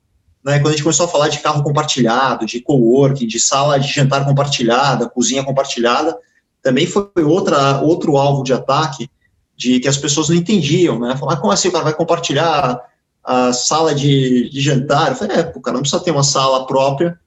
[0.44, 3.92] Né, quando a gente começou a falar de carro compartilhado, de coworking, de sala de
[3.92, 6.16] jantar compartilhada, cozinha compartilhada,
[6.62, 9.10] também foi outra, outro alvo de ataque,
[9.56, 11.16] de que as pessoas não entendiam, né?
[11.16, 12.80] Falar, ah, como assim o cara vai compartilhar
[13.22, 15.10] a sala de, de jantar?
[15.10, 17.18] Eu falei, é, o cara não precisa ter uma sala própria,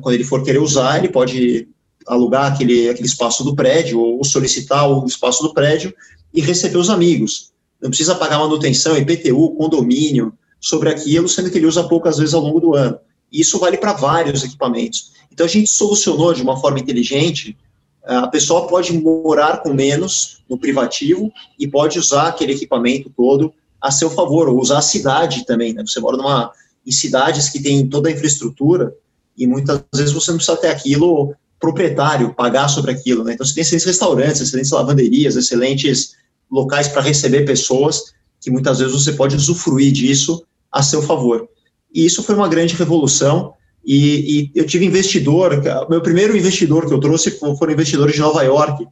[0.00, 1.68] quando ele for querer usar, ele pode
[2.06, 5.94] alugar aquele, aquele espaço do prédio, ou solicitar o espaço do prédio
[6.32, 7.52] e receber os amigos.
[7.80, 12.40] Não precisa pagar manutenção, IPTU, condomínio, sobre aquilo, sendo que ele usa poucas vezes ao
[12.40, 12.98] longo do ano.
[13.30, 15.12] E isso vale para vários equipamentos.
[15.32, 17.56] Então, a gente solucionou de uma forma inteligente
[18.04, 23.90] a pessoa pode morar com menos no privativo e pode usar aquele equipamento todo a
[23.90, 25.82] seu favor, ou usar a cidade também, né?
[25.86, 26.52] Você mora numa,
[26.86, 28.94] em cidades que tem toda a infraestrutura
[29.36, 33.34] e muitas vezes você não precisa ter aquilo proprietário, pagar sobre aquilo, né?
[33.34, 36.16] Então você tem excelentes restaurantes, excelentes lavanderias, excelentes
[36.50, 41.48] locais para receber pessoas que muitas vezes você pode usufruir disso a seu favor.
[41.94, 46.94] E isso foi uma grande revolução e, e, eu tive investidor, meu primeiro investidor que
[46.94, 48.86] eu trouxe foram investidores de Nova York,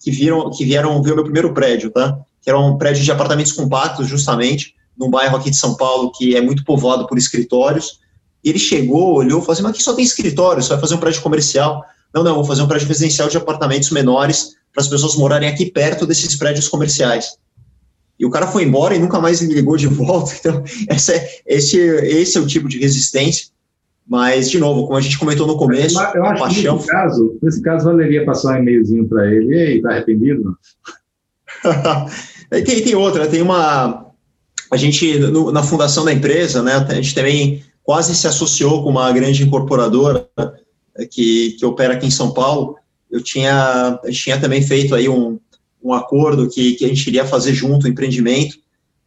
[0.00, 2.18] que, viram, que vieram ver o meu primeiro prédio, tá?
[2.40, 6.36] Que era um prédio de apartamentos compactos, justamente, num bairro aqui de São Paulo que
[6.36, 8.00] é muito povoado por escritórios.
[8.42, 10.98] E ele chegou, olhou falou assim: Mas aqui só tem escritório, você vai fazer um
[10.98, 11.84] prédio comercial?
[12.12, 15.66] Não, não, vou fazer um prédio residencial de apartamentos menores para as pessoas morarem aqui
[15.66, 17.36] perto desses prédios comerciais.
[18.18, 20.32] E o cara foi embora e nunca mais me ligou de volta.
[20.38, 20.94] Então, é,
[21.54, 23.50] esse, esse é o tipo de resistência
[24.10, 26.78] mas, de novo, como a gente comentou no começo, eu acho paixão.
[26.78, 29.54] Que nesse, caso, nesse caso, valeria passar um e-mailzinho para ele.
[29.56, 30.58] Ei, tá arrependido?
[32.50, 34.10] tem, tem outra, tem uma.
[34.68, 38.90] A gente, no, na fundação da empresa, né, a gente também quase se associou com
[38.90, 40.28] uma grande incorporadora
[40.96, 42.76] eh, que, que opera aqui em São Paulo.
[43.10, 45.40] Eu tinha, eu tinha também feito aí um,
[45.82, 48.58] um acordo que, que a gente iria fazer junto o empreendimento.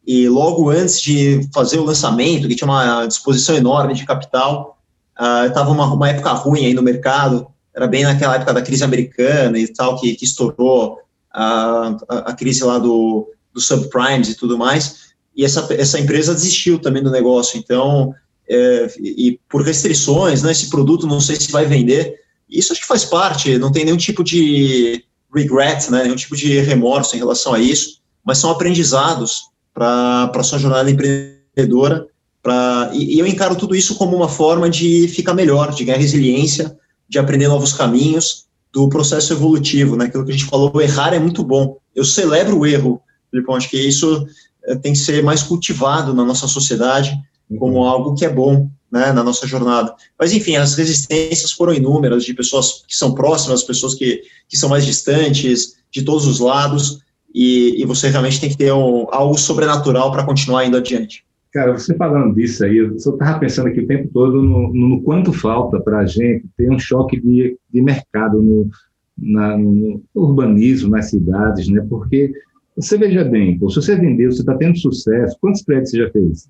[0.06, 4.78] E logo antes de fazer o lançamento, que tinha uma disposição enorme de capital,
[5.18, 8.84] Uh, Estava uma, uma época ruim aí no mercado, era bem naquela época da crise
[8.84, 10.98] americana e tal, que, que estourou
[11.32, 16.34] a, a, a crise lá do, do subprimes e tudo mais, e essa, essa empresa
[16.34, 18.12] desistiu também do negócio, então,
[18.50, 22.16] é, e por restrições, né, esse produto não sei se vai vender,
[22.50, 25.04] isso acho que faz parte, não tem nenhum tipo de
[25.34, 30.44] regret, né, nenhum tipo de remorso em relação a isso, mas são aprendizados para a
[30.44, 32.08] sua jornada empreendedora,
[32.44, 35.98] Pra, e, e eu encaro tudo isso como uma forma de ficar melhor, de ganhar
[35.98, 36.78] resiliência,
[37.08, 40.06] de aprender novos caminhos, do processo evolutivo, né?
[40.06, 41.78] Aquilo que a gente falou, errar é muito bom.
[41.96, 43.00] Eu celebro o erro,
[43.32, 44.28] Filipão, acho que isso
[44.66, 47.16] eh, tem que ser mais cultivado na nossa sociedade
[47.58, 47.84] como uhum.
[47.86, 49.94] algo que é bom, né, na nossa jornada.
[50.20, 54.70] Mas, enfim, as resistências foram inúmeras, de pessoas que são próximas, pessoas que, que são
[54.70, 57.00] mais distantes, de todos os lados,
[57.34, 61.26] e, e você realmente tem que ter um, algo sobrenatural para continuar indo adiante.
[61.52, 65.02] Cara, você falando disso aí, eu só estava pensando aqui o tempo todo no, no
[65.02, 68.70] quanto falta para a gente ter um choque de, de mercado no,
[69.18, 71.86] na, no urbanismo, nas cidades, né?
[71.88, 72.32] Porque
[72.76, 76.10] você veja bem, pô, se você vendeu, você está tendo sucesso, quantos prédios você já
[76.12, 76.50] fez?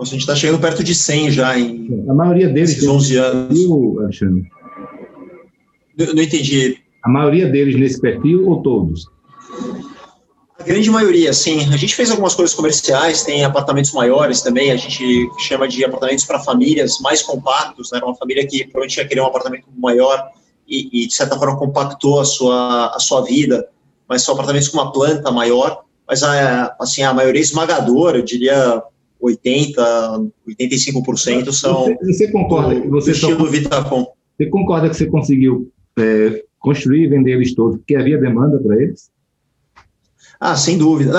[0.00, 2.86] A gente está chegando perto de 100 já em A maioria deles...
[2.86, 3.48] 11 anos.
[3.48, 4.50] Perfil, Alexandre?
[5.98, 6.78] Não, não entendi.
[7.02, 9.06] A maioria deles nesse perfil ou todos?
[10.58, 11.60] A grande maioria, sim.
[11.72, 16.24] A gente fez algumas coisas comerciais, tem apartamentos maiores também, a gente chama de apartamentos
[16.24, 18.00] para famílias mais compactos, né?
[18.02, 20.30] Uma família que provavelmente ia querer um apartamento maior
[20.68, 23.66] e, e, de certa forma, compactou a sua, a sua vida,
[24.06, 28.82] mas são apartamentos com uma planta maior, mas a, assim, a maioria esmagadora, eu diria
[29.20, 29.82] 80,
[30.48, 34.06] 85% são você, você concorda do, você do estilo só, Vitacom.
[34.36, 38.82] Você concorda que você conseguiu é, construir e vender eles todos porque havia demanda para
[38.82, 39.10] eles?
[40.38, 41.12] Ah, sem dúvida.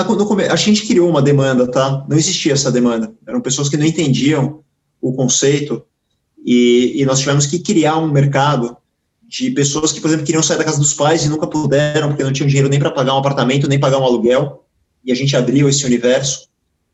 [0.50, 2.04] a gente criou uma demanda, tá?
[2.08, 3.14] Não existia essa demanda.
[3.24, 4.64] Eram pessoas que não entendiam
[5.00, 5.84] o conceito
[6.44, 8.76] e, e nós tivemos que criar um mercado
[9.22, 12.24] de pessoas que, por exemplo, queriam sair da casa dos pais e nunca puderam porque
[12.24, 14.64] não tinham dinheiro nem para pagar um apartamento, nem pagar um aluguel.
[15.04, 16.48] E a gente abriu esse universo.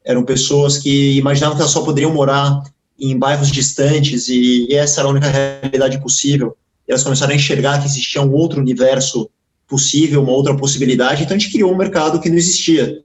[0.09, 2.63] Eram pessoas que imaginavam que elas só poderiam morar
[2.99, 6.57] em bairros distantes e, e essa era a única realidade possível.
[6.89, 9.29] E elas começaram a enxergar que existia um outro universo
[9.69, 13.03] possível, uma outra possibilidade, então a gente criou um mercado que não existia.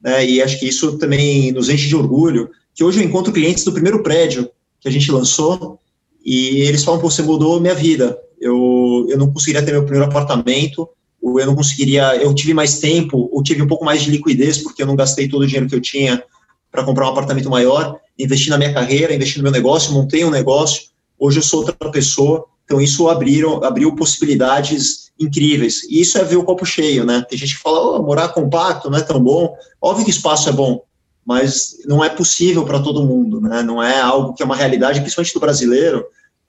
[0.00, 0.24] Né?
[0.24, 3.72] E acho que isso também nos enche de orgulho, que hoje eu encontro clientes do
[3.72, 4.48] primeiro prédio
[4.80, 5.80] que a gente lançou,
[6.24, 10.06] e eles falam, pô, você mudou minha vida, eu, eu não conseguiria ter meu primeiro
[10.06, 10.88] apartamento,
[11.20, 14.58] ou eu não conseguiria, eu tive mais tempo, ou tive um pouco mais de liquidez,
[14.58, 16.22] porque eu não gastei todo o dinheiro que eu tinha
[16.74, 20.30] para comprar um apartamento maior, investi na minha carreira, investi no meu negócio, montei um
[20.30, 25.84] negócio, hoje eu sou outra pessoa, então isso abriram, abriu possibilidades incríveis.
[25.84, 27.24] E isso é ver o copo cheio, né?
[27.28, 29.54] Tem gente que fala, oh, morar compacto não é tão bom.
[29.80, 30.82] Óbvio que espaço é bom,
[31.24, 33.62] mas não é possível para todo mundo, né?
[33.62, 36.04] Não é algo que é uma realidade, principalmente do brasileiro,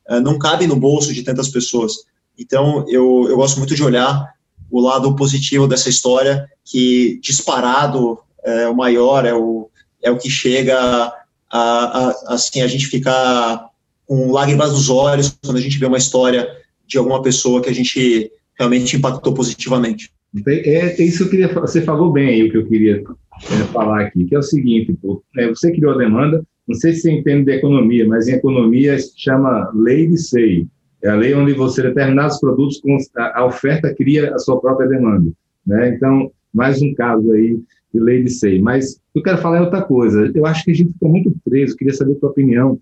[0.10, 1.94] eh, não cabe no bolso de tantas pessoas.
[2.36, 4.28] Então, eu, eu gosto muito de olhar
[4.72, 9.70] o lado positivo dessa história, que disparado é o maior, é o,
[10.06, 11.12] é o que chega a,
[11.52, 13.66] a, assim, a gente ficar
[14.06, 16.48] com lágrimas nos olhos quando a gente vê uma história
[16.88, 20.12] de alguma pessoa que a gente realmente impactou positivamente.
[20.48, 23.04] É, é isso que você falou bem aí o que eu queria
[23.44, 26.94] é, falar aqui, que é o seguinte, pô, é, você criou a demanda, não sei
[26.94, 30.68] se você entende de economia, mas em economia se chama lei de SEI,
[31.04, 32.82] é a lei onde você determinados produtos,
[33.16, 35.32] a oferta cria a sua própria demanda,
[35.66, 35.90] né?
[35.90, 37.60] Então, mais um caso aí
[37.96, 38.60] de lei de SEI.
[38.60, 41.94] Mas eu quero falar outra coisa, eu acho que a gente fica muito preso, queria
[41.94, 42.80] saber a tua opinião,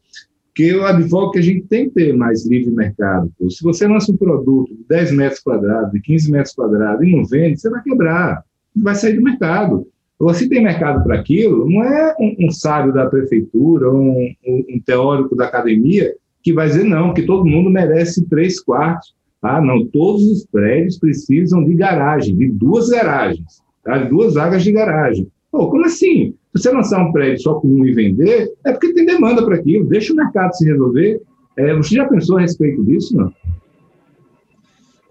[0.55, 3.31] que eu advogo que a gente tem que ter mais livre mercado.
[3.39, 3.49] Pô.
[3.49, 7.25] Se você lança um produto de 10 metros quadrados, de 15 metros quadrados e não
[7.25, 8.43] vende, você vai quebrar,
[8.75, 9.87] vai sair do mercado.
[10.19, 14.65] Ou se tem mercado para aquilo, não é um, um, sábio da prefeitura, um, um,
[14.69, 19.13] um, teórico da academia que vai dizer não, que todo mundo merece três quartos.
[19.41, 23.97] Ah, não, todos os prédios precisam de garagem, de duas garagens, tá?
[23.99, 25.27] duas vagas de garagem.
[25.51, 26.33] Pô, como assim?
[26.55, 29.55] Se você lançar um prédio só com um e vender, é porque tem demanda para
[29.55, 31.21] aquilo, deixa o mercado se resolver.
[31.57, 33.33] É, você já pensou a respeito disso, não?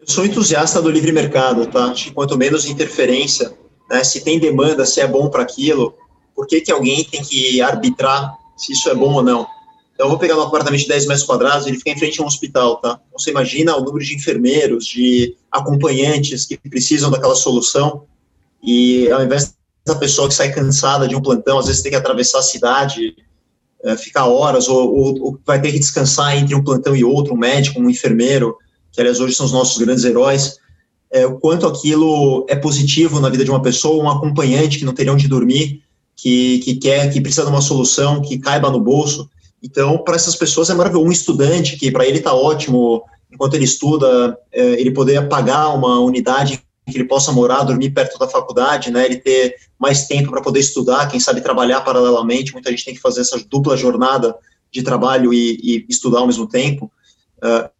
[0.00, 1.86] Eu sou entusiasta do livre mercado, tá?
[1.86, 3.52] Acho que quanto menos interferência,
[3.88, 5.94] né, se tem demanda, se é bom para aquilo,
[6.34, 9.46] por que, que alguém tem que arbitrar se isso é bom ou não?
[9.94, 12.24] Então, eu vou pegar um apartamento de 10 metros quadrados, ele fica em frente a
[12.24, 12.98] um hospital, tá?
[13.06, 18.04] Então, você imagina o número de enfermeiros, de acompanhantes que precisam daquela solução,
[18.62, 19.54] e ao invés
[19.88, 23.16] a pessoa que sai cansada de um plantão, às vezes tem que atravessar a cidade,
[23.82, 27.34] é, ficar horas, ou, ou, ou, vai ter que descansar entre um plantão e outro,
[27.34, 28.56] um médico, um enfermeiro,
[28.92, 30.58] que aliás hoje são os nossos grandes heróis,
[31.10, 34.94] é, o quanto aquilo é positivo na vida de uma pessoa, um acompanhante que não
[34.94, 35.82] teria onde dormir,
[36.16, 39.28] que, que quer, que precisa de uma solução, que caiba no bolso.
[39.62, 41.06] Então, para essas pessoas é maravilhoso.
[41.06, 46.00] Um estudante que para ele está ótimo, enquanto ele estuda, é, ele poder pagar uma
[46.00, 50.42] unidade que ele possa morar, dormir perto da faculdade, né, ele ter mais tempo para
[50.42, 54.34] poder estudar, quem sabe trabalhar paralelamente, muita gente tem que fazer essa dupla jornada
[54.70, 56.90] de trabalho e, e estudar ao mesmo tempo,
[57.38, 57.70] uh,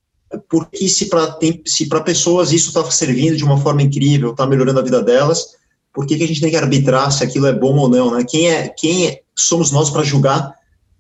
[0.48, 5.02] porque se para pessoas isso está servindo de uma forma incrível, está melhorando a vida
[5.02, 5.56] delas,
[5.92, 8.24] por que, que a gente tem que arbitrar se aquilo é bom ou não, né?
[8.26, 10.54] Quem é quem é, somos nós para julgar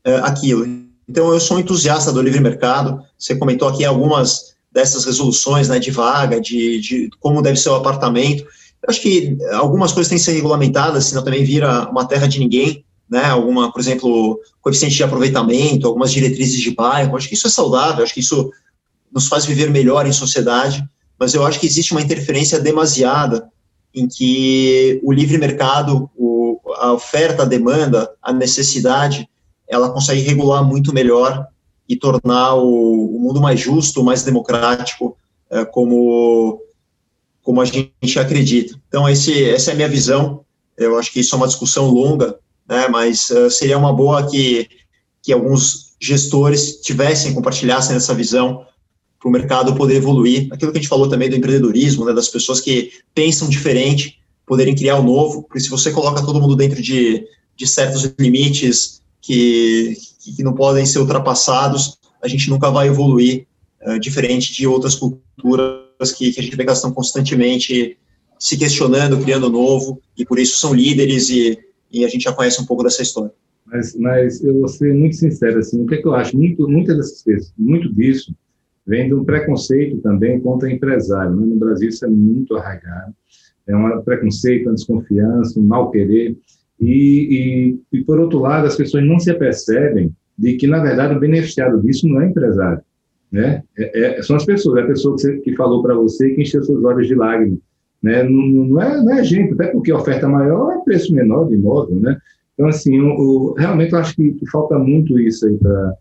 [0.06, 0.66] uh, aquilo?
[1.08, 3.02] Então eu sou um entusiasta do livre mercado.
[3.18, 7.74] Você comentou aqui algumas dessas resoluções né, de vaga, de, de como deve ser o
[7.74, 8.42] apartamento.
[8.42, 12.38] Eu acho que algumas coisas têm que ser regulamentadas, senão também vira uma terra de
[12.38, 13.26] ninguém, né?
[13.26, 17.12] Alguma, por exemplo, coeficiente de aproveitamento, algumas diretrizes de bairro.
[17.12, 18.50] Eu acho que isso é saudável, acho que isso
[19.12, 20.82] nos faz viver melhor em sociedade,
[21.18, 23.48] mas eu acho que existe uma interferência demasiada
[23.94, 29.28] em que o livre mercado, o, a oferta, a demanda, a necessidade,
[29.68, 31.46] ela consegue regular muito melhor
[31.88, 35.16] e tornar o, o mundo mais justo, mais democrático,
[35.50, 36.60] é, como,
[37.42, 38.78] como a gente acredita.
[38.88, 40.44] Então, esse, essa é a minha visão.
[40.76, 44.68] Eu acho que isso é uma discussão longa, né, mas uh, seria uma boa que,
[45.22, 48.64] que alguns gestores tivessem, compartilhassem essa visão
[49.20, 50.48] para o mercado poder evoluir.
[50.50, 54.74] Aquilo que a gente falou também do empreendedorismo, né, das pessoas que pensam diferente, poderem
[54.74, 57.24] criar o novo, porque se você coloca todo mundo dentro de,
[57.56, 59.96] de certos limites que,
[60.30, 63.46] que não podem ser ultrapassados, a gente nunca vai evoluir,
[63.84, 67.98] uh, diferente de outras culturas que, que a gente vê que elas estão constantemente
[68.38, 71.58] se questionando, criando novo, e por isso são líderes e,
[71.90, 73.32] e a gente já conhece um pouco dessa história.
[73.64, 76.36] Mas, mas eu vou ser muito sincero, assim, o que, é que eu acho?
[76.36, 78.32] Muito, muitas dessas coisas, muito disso
[78.86, 81.34] vem de um preconceito também contra empresário.
[81.34, 81.46] Né?
[81.46, 83.14] No Brasil isso é muito arraigado.
[83.66, 86.36] É um preconceito, uma desconfiança, um mal querer.
[86.82, 91.14] E, e, e, por outro lado, as pessoas não se apercebem de que, na verdade,
[91.14, 92.82] o beneficiado disso não é empresário.
[93.30, 93.62] Né?
[93.78, 96.42] É, é, são as pessoas, é a pessoa que, você, que falou para você que
[96.42, 97.60] encheu seus olhos de lágrimas.
[98.02, 98.24] Né?
[98.24, 101.48] Não, não, é, não é a gente, até porque a oferta maior é preço menor
[101.48, 101.96] de imóvel.
[102.00, 102.18] Né?
[102.54, 102.98] Então, assim,
[103.56, 105.94] realmente eu acho que, que falta muito isso aí para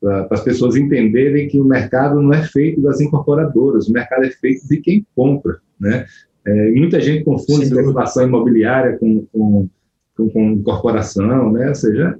[0.00, 4.30] para as pessoas entenderem que o mercado não é feito das incorporadoras, o mercado é
[4.30, 6.04] feito de quem compra, né?
[6.44, 9.68] É, muita gente confunde especulação imobiliária com, com,
[10.16, 11.68] com, com, corporação, né?
[11.68, 12.16] Ou seja,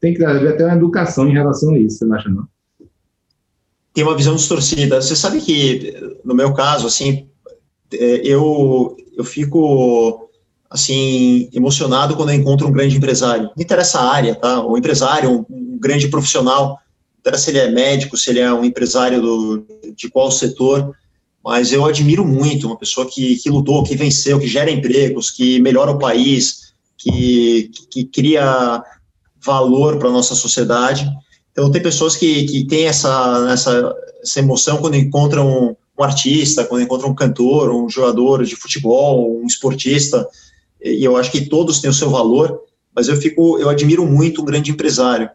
[0.00, 2.46] tem que haver até uma educação em relação a isso, você não acha não?
[3.92, 5.00] Tem uma visão distorcida.
[5.00, 7.28] Você sabe que, no meu caso, assim,
[7.92, 10.28] é, eu, eu fico
[10.70, 13.50] assim emocionado quando eu encontro um grande empresário.
[13.56, 14.64] Não interessa a área, tá?
[14.64, 16.78] O empresário, um, um grande profissional,
[17.18, 19.66] interessa se ele é médico, se ele é um empresário do,
[19.96, 20.94] de qual setor,
[21.44, 25.60] mas eu admiro muito uma pessoa que, que lutou, que venceu, que gera empregos, que
[25.60, 26.69] melhora o país,
[27.00, 28.82] que, que cria
[29.42, 31.10] valor para a nossa sociedade.
[31.50, 36.82] Então, tem pessoas que, que têm essa, essa, essa emoção quando encontram um, artista, quando
[36.82, 40.26] encontram um cantor, um jogador de futebol, um esportista,
[40.82, 42.62] e eu acho que todos têm o seu valor,
[42.94, 45.28] mas eu fico, eu admiro muito um grande empresário,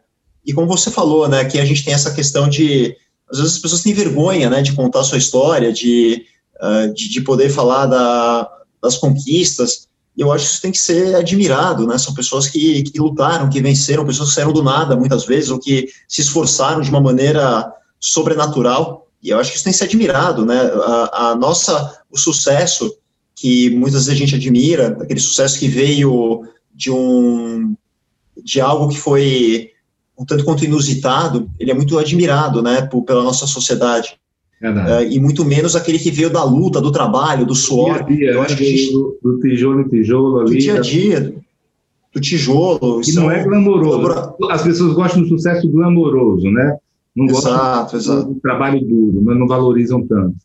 [0.44, 2.96] e como você falou, né, que a gente tem essa questão de,
[3.30, 6.26] às vezes as pessoas têm vergonha, né, de contar a sua história, de,
[6.60, 8.50] uh, de, de, poder falar da,
[8.82, 12.84] das conquistas, e eu acho que isso tem que ser admirado, né, são pessoas que,
[12.84, 16.82] que lutaram, que venceram, pessoas que saíram do nada, muitas vezes, ou que se esforçaram
[16.82, 21.32] de uma maneira sobrenatural, e eu acho que isso tem que ser admirado, né, a,
[21.32, 22.96] a nossa, o sucesso
[23.36, 27.76] que muitas vezes a gente admira, aquele sucesso que veio de um,
[28.42, 29.72] de algo que foi
[30.18, 34.18] um tanto quanto inusitado, ele é muito admirado, né, por, pela nossa sociedade.
[34.62, 38.04] Uh, e muito menos aquele que veio da luta, do trabalho, do suor.
[38.04, 40.52] Do, dia, eu né, acho que gente, do, do, tijolo em tijolo ali.
[40.52, 41.36] Do dia a dia,
[42.14, 43.02] do tijolo.
[43.02, 44.36] Que não é glamouroso.
[44.50, 46.78] As pessoas gostam do sucesso glamouroso, né?
[47.16, 48.34] Não exato, gostam exato.
[48.34, 50.36] do trabalho duro, mas não valorizam tanto.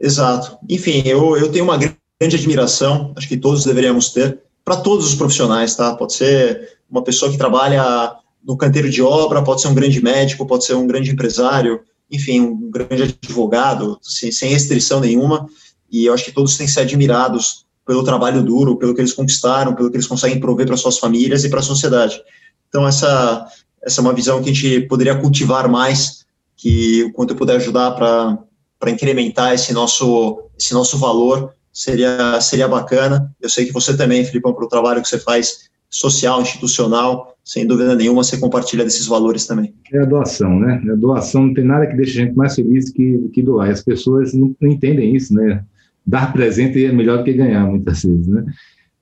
[0.00, 0.56] Exato.
[0.68, 5.14] Enfim, eu, eu tenho uma grande admiração, acho que todos deveríamos ter, para todos os
[5.14, 5.94] profissionais, tá?
[5.94, 8.14] Pode ser uma pessoa que trabalha
[8.44, 11.80] no canteiro de obra, pode ser um grande médico, pode ser um grande empresário,
[12.10, 15.46] enfim, um grande advogado, sem, sem restrição nenhuma,
[15.90, 19.14] e eu acho que todos têm que ser admirados pelo trabalho duro, pelo que eles
[19.14, 22.20] conquistaram, pelo que eles conseguem prover para suas famílias e para a sociedade.
[22.68, 23.46] Então, essa,
[23.82, 27.56] essa é uma visão que a gente poderia cultivar mais, que o quanto eu puder
[27.56, 33.34] ajudar para incrementar esse nosso, esse nosso valor, seria, seria bacana.
[33.40, 37.66] Eu sei que você também, Filipão, para o trabalho que você faz social, institucional, sem
[37.66, 39.72] dúvida nenhuma, você compartilha desses valores também.
[39.90, 40.82] É a doação, né?
[40.92, 43.70] A doação não tem nada que deixe a gente mais feliz que, que doar.
[43.70, 45.64] As pessoas não, não entendem isso, né?
[46.06, 48.44] Dar presente é melhor do que ganhar, muitas vezes, né?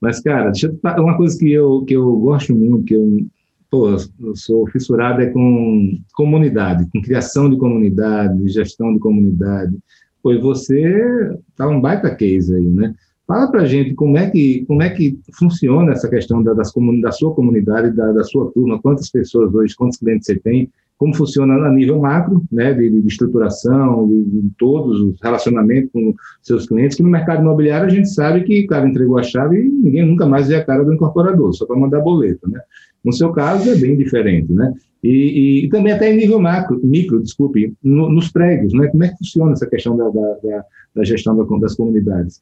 [0.01, 3.27] Mas, cara, deixa eu falar uma coisa que eu, que eu gosto muito, que eu,
[3.69, 9.77] pô, eu sou fissurado é com comunidade, com criação de comunidade, gestão de comunidade.
[10.23, 12.95] Pois você tá um baita case aí, né?
[13.27, 16.73] Fala para a gente como é que como é que funciona essa questão da, das
[17.03, 21.13] da sua comunidade, da, da, sua turma, quantas pessoas hoje, quantos clientes você tem, como
[21.13, 26.69] funciona a nível macro, né, de, de estruturação, de, de, todos os relacionamentos com seus
[26.69, 29.69] clientes, que no mercado imobiliário a gente sabe que o cara entregou a chave e
[29.69, 32.61] ninguém nunca mais vê a cara do incorporador, só para mandar boleto, né?
[33.05, 34.73] No seu caso é bem diferente, né?
[35.03, 38.87] E, e, e também até em nível macro, micro, desculpe, no, nos prédios, né?
[38.87, 40.65] Como é que funciona essa questão da, da,
[40.95, 42.41] da gestão das comunidades?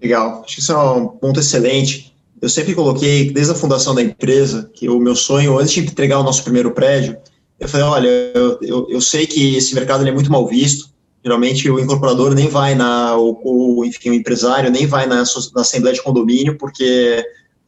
[0.00, 2.14] Legal, acho que isso é um ponto excelente.
[2.40, 6.18] Eu sempre coloquei, desde a fundação da empresa, que o meu sonho, antes de entregar
[6.18, 7.16] o nosso primeiro prédio,
[7.58, 10.90] eu falei, olha, eu, eu, eu sei que esse mercado é muito mal visto,
[11.26, 15.24] Geralmente o incorporador nem vai na, o, o enfim, o empresário nem vai na,
[15.56, 17.20] na assembleia de condomínio, porque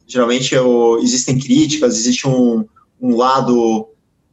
[0.07, 2.63] geralmente o, existem críticas, existe um,
[3.01, 3.89] um lado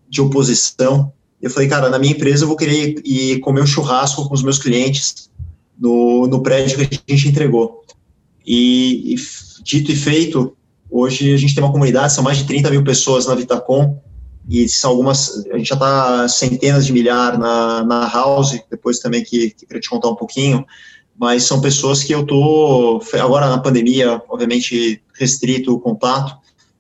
[0.09, 1.13] de oposição.
[1.43, 4.45] Eu falei, cara, na minha empresa eu vou querer ir comer um churrasco com os
[4.45, 5.29] meus clientes
[5.77, 7.83] no, no prédio que a gente entregou.
[8.47, 9.17] E, e
[9.63, 10.57] dito e feito,
[10.91, 14.01] hoje a gente tem uma comunidade, são mais de 30 mil pessoas na Vitacom,
[14.49, 19.25] e são algumas, a gente já está centenas de milhares na, na House, depois também
[19.25, 20.65] que, que queria te contar um pouquinho,
[21.19, 26.37] mas são pessoas que eu tô agora na pandemia, obviamente restrito o contato,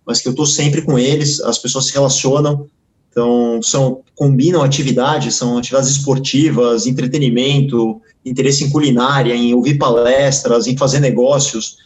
[0.07, 2.69] mas que eu tô sempre com eles, as pessoas se relacionam,
[3.11, 10.77] então são combinam atividades, são atividades esportivas, entretenimento, interesse em culinária, em ouvir palestras, em
[10.77, 11.79] fazer negócios,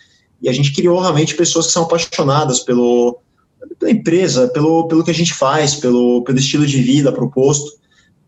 [0.43, 3.21] e a gente criou realmente pessoas que são apaixonadas pelo
[3.79, 7.79] pela empresa, pelo, pelo que a gente faz, pelo, pelo estilo de vida proposto.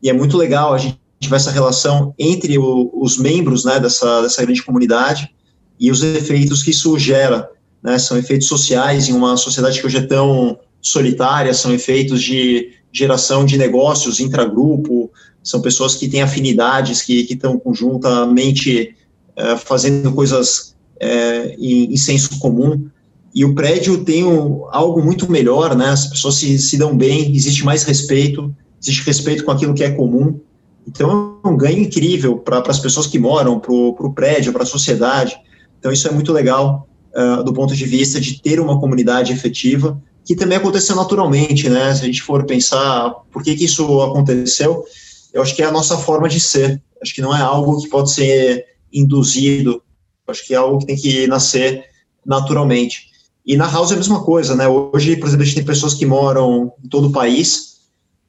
[0.02, 4.22] E é muito legal a gente ver essa relação entre o, os membros né, dessa,
[4.22, 5.30] dessa grande comunidade
[5.78, 7.50] e os efeitos que isso gera.
[7.82, 12.72] Né, são efeitos sociais em uma sociedade que hoje é tão solitária, são efeitos de
[12.92, 15.10] geração de negócios intragrupo,
[15.43, 18.95] são pessoas que têm afinidades, que, estão conjuntamente
[19.36, 22.90] é, fazendo coisas é, em, em senso comum
[23.34, 25.88] e o prédio tem um, algo muito melhor, né?
[25.88, 29.90] As pessoas se, se dão bem, existe mais respeito, existe respeito com aquilo que é
[29.90, 30.38] comum.
[30.86, 34.66] Então é um ganho incrível para as pessoas que moram, para o prédio, para a
[34.66, 35.36] sociedade.
[35.78, 40.01] Então isso é muito legal uh, do ponto de vista de ter uma comunidade efetiva,
[40.24, 41.95] que também aconteceu naturalmente, né?
[41.95, 44.84] Se a gente for pensar por que, que isso aconteceu,
[45.32, 46.82] eu acho que é a nossa forma de ser.
[47.02, 49.82] Acho que não é algo que pode ser induzido.
[50.28, 51.84] Acho que é algo que tem que nascer
[52.24, 53.10] naturalmente.
[53.44, 54.68] E na House é a mesma coisa, né?
[54.68, 57.80] Hoje, por exemplo, a gente tem pessoas que moram em todo o país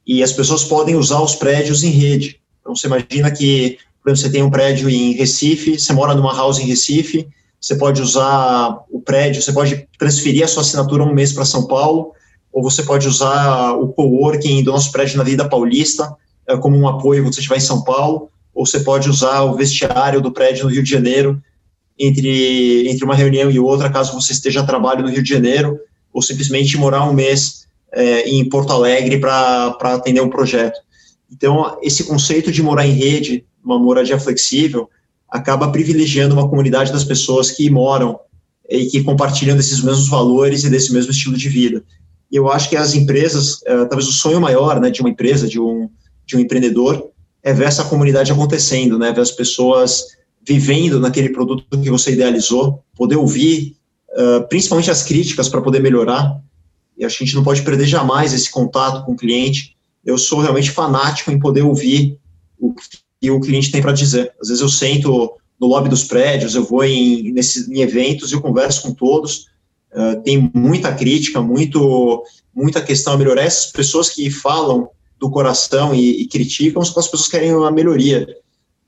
[0.07, 2.41] e as pessoas podem usar os prédios em rede.
[2.59, 6.35] Então, você imagina que, por exemplo, você tem um prédio em Recife, você mora numa
[6.35, 7.27] house em Recife,
[7.61, 11.67] você pode usar o prédio, você pode transferir a sua assinatura um mês para São
[11.67, 12.11] Paulo,
[12.51, 16.15] ou você pode usar o coworking do nosso prédio na Vida Paulista
[16.61, 20.21] como um apoio quando você estiver em São Paulo, ou você pode usar o vestiário
[20.21, 21.41] do prédio no Rio de Janeiro
[21.97, 25.79] entre, entre uma reunião e outra, caso você esteja a trabalho no Rio de Janeiro,
[26.11, 30.79] ou simplesmente morar um mês é, em Porto Alegre para atender um projeto.
[31.31, 34.89] Então, esse conceito de morar em rede, uma moradia flexível,
[35.29, 38.19] acaba privilegiando uma comunidade das pessoas que moram
[38.69, 41.83] e que compartilham desses mesmos valores e desse mesmo estilo de vida.
[42.31, 45.47] E eu acho que as empresas, é, talvez o sonho maior né, de uma empresa,
[45.47, 45.89] de um,
[46.25, 47.11] de um empreendedor,
[47.41, 50.05] é ver essa comunidade acontecendo, né, ver as pessoas
[50.45, 53.77] vivendo naquele produto que você idealizou, poder ouvir,
[54.11, 56.39] uh, principalmente as críticas para poder melhorar.
[56.97, 59.75] E a gente não pode perder jamais esse contato com o cliente.
[60.05, 62.19] Eu sou realmente fanático em poder ouvir
[62.59, 62.73] o
[63.19, 64.33] que o cliente tem para dizer.
[64.41, 68.35] Às vezes eu sento no lobby dos prédios, eu vou em, nesses, em eventos e
[68.35, 69.47] eu converso com todos.
[69.93, 73.43] Uh, tem muita crítica, muito, muita questão a melhorar.
[73.43, 74.89] Essas pessoas que falam
[75.23, 78.27] do coração e, e criticam as pessoas que querem uma melhoria.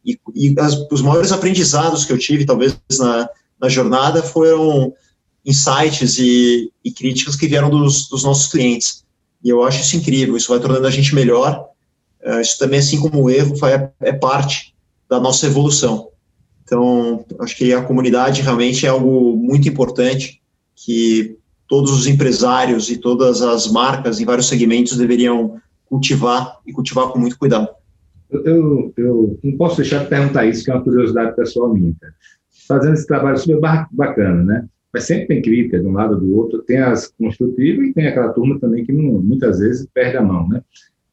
[0.06, 4.94] E, e as, os maiores aprendizados que eu tive, talvez, na, na jornada, foram
[5.46, 9.06] insights e, e críticas que vieram dos, dos, nossos clientes.
[9.42, 11.70] E eu acho isso incrível, isso vai tornando a gente melhor.
[12.22, 14.76] Uh, isso também, assim como o erro, é, é parte
[15.10, 16.10] da nossa evolução.
[16.66, 20.42] Então, acho que a comunidade realmente é algo muito importante
[20.76, 27.10] que todos os empresários e todas as marcas em vários segmentos deveriam cultivar e cultivar
[27.10, 27.70] com muito cuidado
[28.44, 31.94] eu, eu não posso deixar de perguntar isso, que é uma curiosidade pessoal minha.
[32.00, 32.14] Cara.
[32.68, 33.60] Fazendo esse trabalho super
[33.92, 34.68] bacana, né?
[34.94, 38.08] Mas sempre tem crítica de um lado ou do outro, tem as construtivas e tem
[38.08, 40.62] aquela turma também que não, muitas vezes perde a mão, né?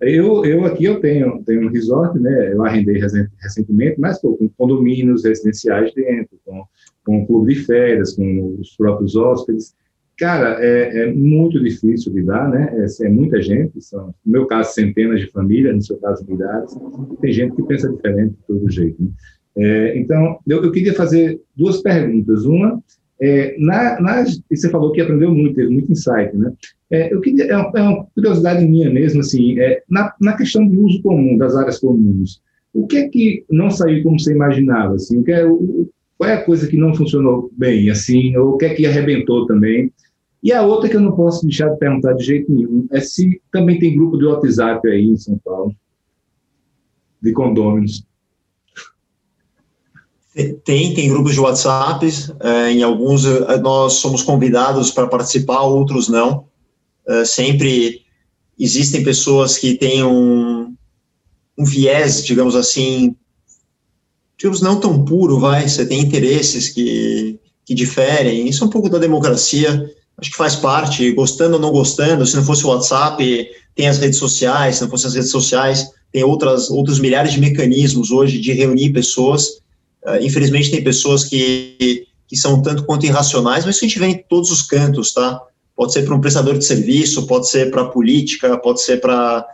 [0.00, 2.52] Eu, eu aqui eu tenho, tenho um resort, né?
[2.52, 3.00] Eu arrendei
[3.40, 6.64] recentemente, mas pô, com condomínios residenciais dentro, com,
[7.04, 9.74] com um clube de férias, com os próprios hóspedes.
[10.18, 12.72] Cara, é, é, muito difícil lidar, né?
[12.74, 16.76] É, é, muita gente, são, no meu caso, centenas de famílias, no seu caso, milhares.
[17.20, 19.02] Tem gente que pensa diferente de todo jeito.
[19.02, 19.10] Né?
[19.56, 22.44] É, então, eu, eu, queria fazer duas perguntas.
[22.44, 22.82] Uma,
[23.20, 26.52] é, na, na, você falou que aprendeu muito, teve muito insight, né?
[26.90, 29.56] É, eu queria, é uma, é uma, curiosidade minha mesmo, assim,
[29.88, 32.42] na, na questão de uso comum, das áreas comuns,
[32.74, 35.18] o que é que não saiu como você imaginava, assim?
[35.18, 35.88] O que é, o,
[36.22, 39.44] qual é a coisa que não funcionou bem, assim, ou o que é que arrebentou
[39.44, 39.92] também?
[40.40, 43.42] E a outra que eu não posso deixar de perguntar de jeito nenhum é se
[43.50, 45.74] também tem grupo de WhatsApp aí em São Paulo,
[47.20, 48.06] de condôminos.
[50.64, 52.06] Tem, tem grupos de WhatsApp,
[52.38, 56.46] é, em alguns é, nós somos convidados para participar, outros não.
[57.08, 58.02] É, sempre
[58.56, 60.72] existem pessoas que têm um,
[61.58, 63.16] um viés, digamos assim,
[64.38, 68.88] digamos, não tão puro, vai, você tem interesses que, que diferem, isso é um pouco
[68.88, 73.48] da democracia, acho que faz parte, gostando ou não gostando, se não fosse o WhatsApp,
[73.74, 77.40] tem as redes sociais, se não fossem as redes sociais, tem outras, outros milhares de
[77.40, 79.60] mecanismos hoje de reunir pessoas,
[80.04, 84.06] uh, infelizmente tem pessoas que, que são tanto quanto irracionais, mas isso a gente vê
[84.06, 85.40] em todos os cantos, tá?
[85.74, 89.46] Pode ser para um prestador de serviço, pode ser para a política, pode ser para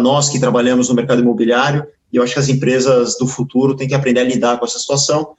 [0.00, 1.86] nós que trabalhamos no mercado imobiliário,
[2.16, 4.78] e eu acho que as empresas do futuro têm que aprender a lidar com essa
[4.78, 5.34] situação,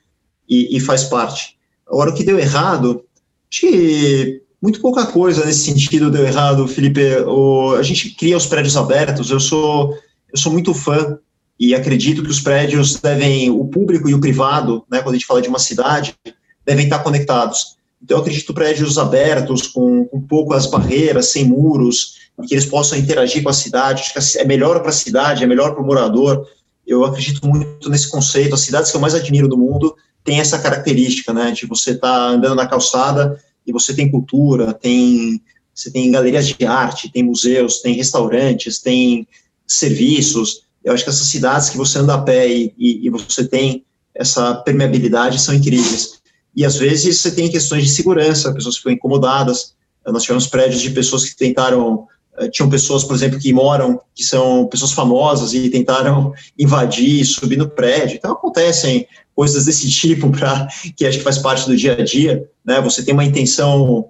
[0.48, 1.58] e, e faz parte.
[1.88, 3.04] Agora, o que deu errado,
[3.52, 7.02] acho que muito pouca coisa nesse sentido deu errado, Felipe.
[7.26, 9.92] O, a gente cria os prédios abertos, eu sou,
[10.32, 11.18] eu sou muito fã
[11.60, 15.26] e acredito que os prédios devem, o público e o privado, né, quando a gente
[15.26, 16.16] fala de uma cidade,
[16.64, 17.76] devem estar conectados.
[18.00, 22.98] Então, eu acredito prédios abertos, com, com poucas barreiras, sem muros, e que eles possam
[22.98, 24.04] interagir com a cidade.
[24.04, 26.48] Acho que é melhor para a cidade, é melhor para o morador.
[26.88, 28.56] Eu acredito muito nesse conceito.
[28.56, 32.08] As cidades que eu mais admiro do mundo têm essa característica, né, de você estar
[32.08, 35.42] tá andando na calçada e você tem cultura, tem
[35.76, 39.28] você tem galerias de arte, tem museus, tem restaurantes, tem
[39.68, 40.64] serviços.
[40.84, 43.86] Eu acho que essas cidades que você anda a pé e, e, e você tem
[44.16, 46.20] essa permeabilidade são incríveis.
[46.56, 49.76] E às vezes você tem questões de segurança, pessoas ficam incomodadas.
[50.04, 52.08] Nós tivemos prédios de pessoas que tentaram
[52.52, 57.70] tinham pessoas, por exemplo, que moram, que são pessoas famosas e tentaram invadir, subir no
[57.70, 58.18] prédio.
[58.18, 62.48] Então acontecem coisas desse tipo para que acho que faz parte do dia a dia,
[62.66, 62.82] né?
[62.82, 64.10] Você tem uma intenção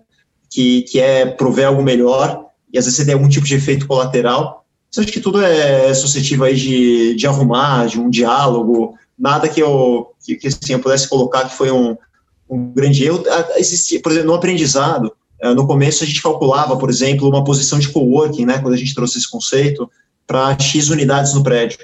[0.49, 3.87] que, que é prover algo melhor e às vezes você tem algum tipo de efeito
[3.87, 4.65] colateral.
[4.89, 9.61] Você acha que tudo é suscetível aí de, de arrumar, de um diálogo, nada que
[9.61, 11.97] eu, que, que assim, eu pudesse colocar que foi um,
[12.49, 13.23] um grande erro.
[13.57, 15.16] Existia, por exemplo, no aprendizado, eh,
[15.55, 18.95] no começo a gente calculava, por exemplo, uma posição de coworking, né, quando a gente
[18.95, 19.89] trouxe esse conceito,
[20.25, 21.79] para X unidades no prédio.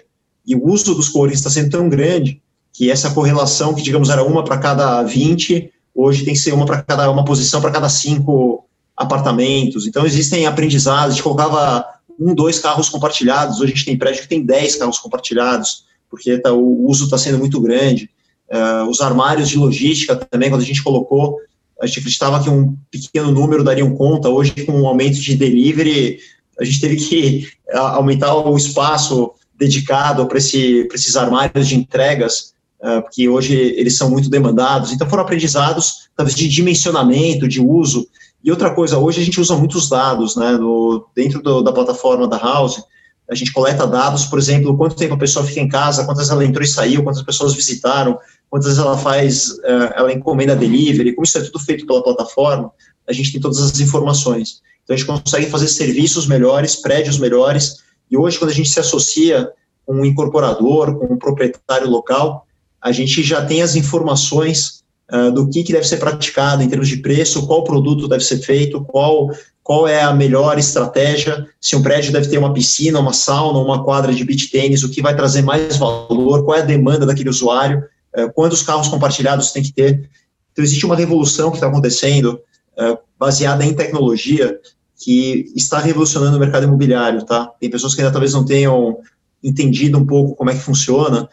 [0.45, 2.41] E o uso dos coworking está sendo tão grande
[2.73, 6.65] que essa correlação, que digamos era uma para cada 20, hoje tem que ser uma
[6.65, 8.65] para cada uma posição para cada cinco
[8.97, 9.85] apartamentos.
[9.85, 11.85] Então existem aprendizados, a gente colocava
[12.19, 16.37] um, dois carros compartilhados, hoje a gente tem prédio que tem dez carros compartilhados, porque
[16.39, 18.09] tá, o uso está sendo muito grande.
[18.49, 21.37] Uh, os armários de logística também, quando a gente colocou,
[21.83, 26.17] a gente acreditava que um pequeno número dariam conta, hoje com o aumento de delivery,
[26.57, 33.01] a gente teve que aumentar o espaço dedicado para esse, esses armários de entregas, uh,
[33.01, 34.93] porque hoje eles são muito demandados.
[34.93, 38.07] Então, foram aprendizados, talvez, de dimensionamento, de uso.
[38.41, 42.27] E outra coisa, hoje a gente usa muitos dados, né, no, dentro do, da plataforma
[42.29, 42.81] da House,
[43.29, 46.45] a gente coleta dados, por exemplo, quanto tempo a pessoa fica em casa, quantas ela
[46.45, 48.17] entrou e saiu, quantas pessoas visitaram,
[48.53, 52.71] quantas ela faz, uh, ela encomenda delivery, como isso é tudo feito pela plataforma,
[53.09, 54.61] a gente tem todas as informações.
[54.83, 57.77] Então, a gente consegue fazer serviços melhores, prédios melhores,
[58.11, 59.49] e hoje, quando a gente se associa
[59.83, 62.45] com um incorporador, com um proprietário local,
[62.79, 66.87] a gente já tem as informações uh, do que, que deve ser praticado em termos
[66.87, 69.31] de preço, qual produto deve ser feito, qual,
[69.63, 73.83] qual é a melhor estratégia, se um prédio deve ter uma piscina, uma sauna, uma
[73.83, 77.29] quadra de beach tênis, o que vai trazer mais valor, qual é a demanda daquele
[77.29, 77.83] usuário,
[78.17, 80.09] uh, quantos carros compartilhados tem que ter.
[80.51, 82.39] Então, existe uma revolução que está acontecendo,
[82.77, 84.59] uh, baseada em tecnologia,
[84.97, 87.51] que está revolucionando o mercado imobiliário, tá?
[87.59, 88.99] Tem pessoas que ainda talvez não tenham
[89.43, 91.27] entendido um pouco como é que funciona,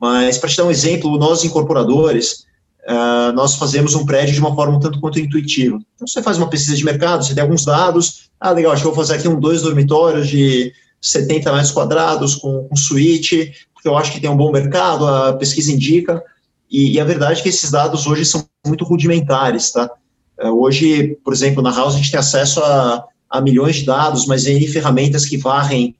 [0.00, 2.44] mas, para te dar um exemplo, nós incorporadores,
[2.86, 5.78] uh, nós fazemos um prédio de uma forma um tanto quanto intuitiva.
[5.94, 8.88] Então, você faz uma pesquisa de mercado, você tem alguns dados, ah, legal, acho que
[8.88, 13.52] vou fazer aqui um dois dormitórios de 70 metros quadrados com, com suíte,
[13.88, 16.22] eu acho que tem um bom mercado, a pesquisa indica,
[16.70, 19.90] e, e a verdade é que esses dados hoje são muito rudimentares, tá?
[20.38, 24.26] Uh, hoje, por exemplo, na House a gente tem acesso a, a milhões de dados,
[24.26, 25.96] mas tem ferramentas que varrem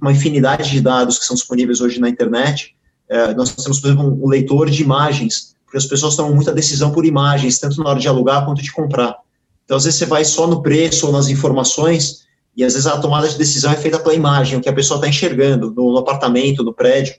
[0.00, 2.74] uma infinidade de dados que são disponíveis hoje na internet,
[3.08, 6.90] é, nós temos, por exemplo, um leitor de imagens, porque as pessoas tomam muita decisão
[6.90, 9.16] por imagens, tanto na hora de alugar quanto de comprar.
[9.64, 12.25] Então, às vezes, você vai só no preço ou nas informações,
[12.56, 14.96] e às vezes a tomada de decisão é feita pela imagem, o que a pessoa
[14.96, 17.14] está enxergando no, no, apartamento, no prédio,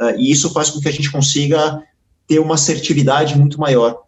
[0.00, 1.82] uh, e isso faz com que a gente consiga
[2.26, 4.02] ter uma assertividade muito maior.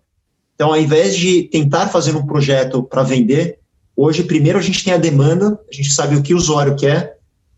[0.55, 3.59] Então, ao invés de tentar fazer um projeto para vender,
[3.97, 7.17] hoje, primeiro a gente tem a demanda, a gente sabe o que o usuário quer,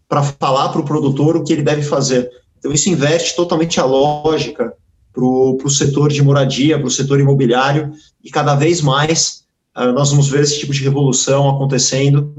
[0.08, 2.30] para falar para o produtor o que ele deve fazer.
[2.58, 4.72] Então, isso inverte totalmente a lógica
[5.12, 7.92] para o setor de moradia, para o setor imobiliário,
[8.22, 9.44] e cada vez mais
[9.76, 12.34] uh, nós vamos ver esse tipo de revolução acontecendo.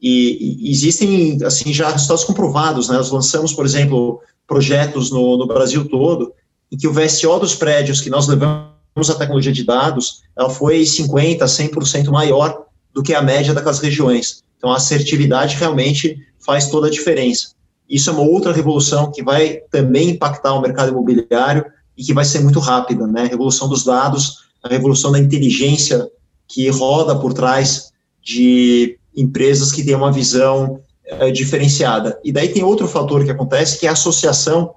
[0.00, 2.96] E, e, existem, assim, já resultados comprovados, né?
[2.96, 6.32] Nós lançamos, por exemplo, projetos no, no Brasil todo,
[6.72, 8.70] em que o VSO dos prédios que nós levamos
[9.08, 14.42] a tecnologia de dados, ela foi 50%, 100% maior do que a média daquelas regiões.
[14.56, 17.52] Então, a assertividade realmente faz toda a diferença.
[17.88, 21.64] Isso é uma outra revolução que vai também impactar o mercado imobiliário
[21.96, 23.22] e que vai ser muito rápida, né?
[23.22, 26.08] A revolução dos dados, a revolução da inteligência
[26.46, 27.92] que roda por trás
[28.22, 32.18] de empresas que têm uma visão é, diferenciada.
[32.24, 34.74] E daí tem outro fator que acontece, que é a associação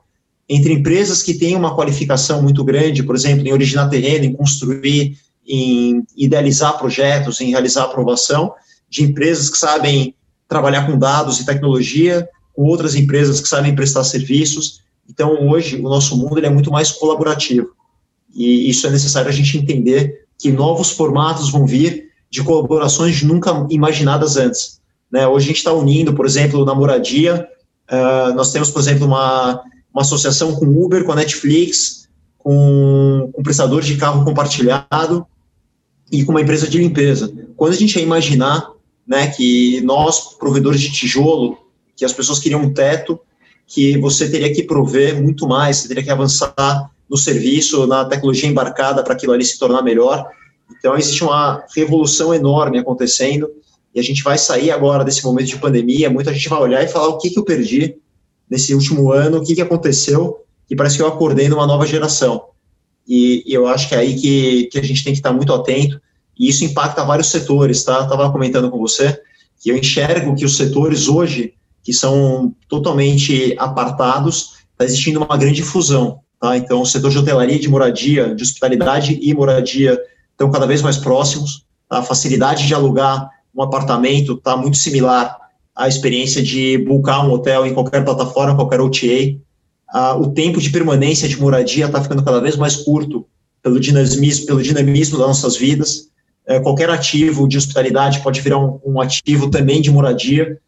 [0.47, 5.17] entre empresas que têm uma qualificação muito grande, por exemplo, em originar terreno, em construir,
[5.47, 8.53] em idealizar projetos, em realizar aprovação,
[8.89, 10.15] de empresas que sabem
[10.47, 14.81] trabalhar com dados e tecnologia, com outras empresas que sabem prestar serviços.
[15.09, 17.69] Então, hoje, o nosso mundo ele é muito mais colaborativo.
[18.33, 23.67] E isso é necessário a gente entender que novos formatos vão vir de colaborações nunca
[23.69, 24.81] imaginadas antes.
[25.11, 25.27] Né?
[25.27, 27.47] Hoje a gente está unindo, por exemplo, na moradia,
[27.91, 29.61] uh, nós temos, por exemplo, uma,
[29.93, 32.09] uma associação com Uber, com a Netflix,
[32.39, 35.27] com um prestador de carro compartilhado
[36.11, 37.31] e com uma empresa de limpeza.
[37.55, 38.67] Quando a gente ia imaginar
[39.05, 41.55] né, que nós, provedores de tijolo,
[41.95, 43.19] que as pessoas queriam um teto,
[43.67, 48.49] que você teria que prover muito mais, você teria que avançar no serviço, na tecnologia
[48.49, 50.27] embarcada para aquilo ali se tornar melhor.
[50.77, 53.49] Então, existe uma revolução enorme acontecendo
[53.93, 56.87] e a gente vai sair agora desse momento de pandemia, muita gente vai olhar e
[56.87, 57.95] falar o que, que eu perdi
[58.49, 62.45] nesse último ano, o que, que aconteceu, e parece que eu acordei numa nova geração.
[63.07, 65.53] E, e eu acho que é aí que, que a gente tem que estar muito
[65.53, 66.01] atento,
[66.37, 68.01] e isso impacta vários setores, tá?
[68.01, 69.19] Estava comentando com você
[69.61, 71.53] que eu enxergo que os setores hoje,
[71.83, 76.57] que são totalmente apartados, está existindo uma grande fusão, tá?
[76.57, 79.99] Então, o setor de hotelaria, de moradia, de hospitalidade e moradia
[80.33, 81.99] estão cada vez mais próximos, tá?
[81.99, 85.37] a facilidade de alugar um apartamento está muito similar
[85.75, 89.37] à experiência de buscar um hotel em qualquer plataforma, qualquer OTA.
[89.89, 93.25] Ah, o tempo de permanência de moradia está ficando cada vez mais curto
[93.61, 96.09] pelo dinamismo, pelo dinamismo das nossas vidas.
[96.45, 100.59] É, qualquer ativo de hospitalidade pode virar um, um ativo também de moradia.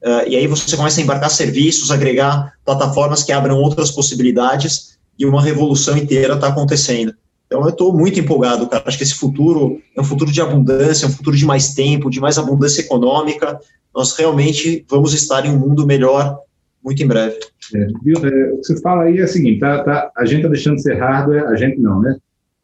[0.00, 5.26] Uh, e aí você começa a embarcar serviços, agregar plataformas que abram outras possibilidades e
[5.26, 7.12] uma revolução inteira está acontecendo.
[7.48, 8.84] Então, eu estou muito empolgado, cara.
[8.86, 12.10] Acho que esse futuro é um futuro de abundância, é um futuro de mais tempo,
[12.10, 13.58] de mais abundância econômica.
[13.94, 16.38] Nós realmente vamos estar em um mundo melhor
[16.84, 17.38] muito em breve.
[17.74, 20.48] É, é, o que você fala aí é o seguinte: tá, tá, a gente está
[20.48, 22.16] deixando de ser hardware, a gente não, né?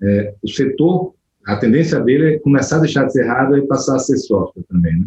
[0.02, 1.14] É, o setor,
[1.46, 4.64] a tendência dele é começar a deixar de ser hardware e passar a ser software
[4.68, 5.06] também, né?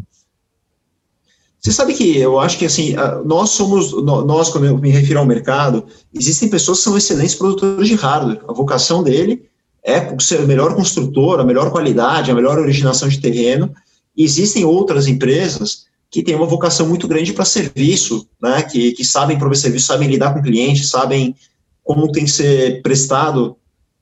[1.60, 5.26] Você sabe que eu acho que assim, nós somos, nós, quando eu me refiro ao
[5.26, 8.40] mercado, existem pessoas que são excelentes produtores de hardware.
[8.48, 9.50] A vocação dele
[9.84, 13.74] é ser o melhor construtor, a melhor qualidade, a melhor originação de terreno.
[14.16, 19.04] E existem outras empresas que têm uma vocação muito grande para serviço, né, que, que
[19.04, 21.36] sabem prover serviço, sabem lidar com clientes, sabem
[21.84, 23.56] como tem que ser prestado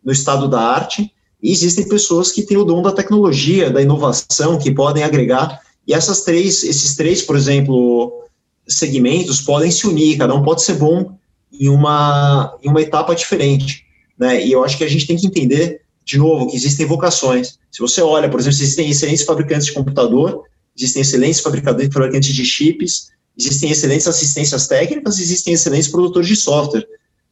[0.03, 1.11] no estado da arte.
[1.41, 5.59] E existem pessoas que têm o dom da tecnologia, da inovação, que podem agregar.
[5.87, 8.23] E essas três, esses três, por exemplo,
[8.67, 10.17] segmentos podem se unir.
[10.17, 11.15] Cada um pode ser bom
[11.51, 13.84] em uma, em uma etapa diferente.
[14.17, 14.45] Né?
[14.45, 17.59] E eu acho que a gente tem que entender, de novo, que existem vocações.
[17.71, 20.43] Se você olha, por exemplo, existem excelentes fabricantes de computador,
[20.77, 26.87] existem excelentes fabricantes de chips, existem excelentes assistências técnicas, existem excelentes produtores de software.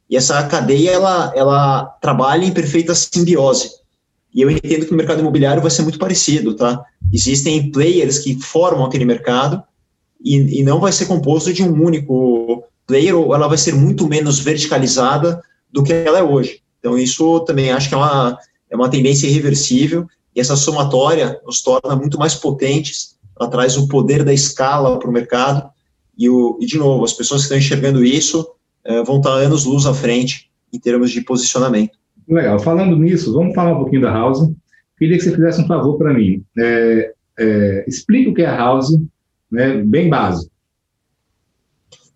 [0.10, 3.72] E essa cadeia, ela, ela trabalha em perfeita simbiose.
[4.34, 6.84] E eu entendo que o mercado imobiliário vai ser muito parecido, tá?
[7.12, 9.64] Existem players que formam aquele mercado
[10.24, 14.08] e, e não vai ser composto de um único player, ou ela vai ser muito
[14.08, 16.63] menos verticalizada do que ela é hoje.
[16.84, 18.38] Então, isso também acho que é uma,
[18.70, 20.06] é uma tendência irreversível,
[20.36, 25.10] e essa somatória nos torna muito mais potentes, ela traz o poder da escala para
[25.10, 25.70] o mercado,
[26.18, 28.46] e, o, e, de novo, as pessoas que estão enxergando isso
[28.84, 31.98] é, vão estar anos luz à frente em termos de posicionamento.
[32.28, 32.60] Legal.
[32.60, 34.52] Falando nisso, vamos falar um pouquinho da House.
[34.98, 36.44] Queria que você fizesse um favor para mim.
[36.60, 39.00] É, é, explica o que é a House,
[39.50, 40.52] né, bem básico.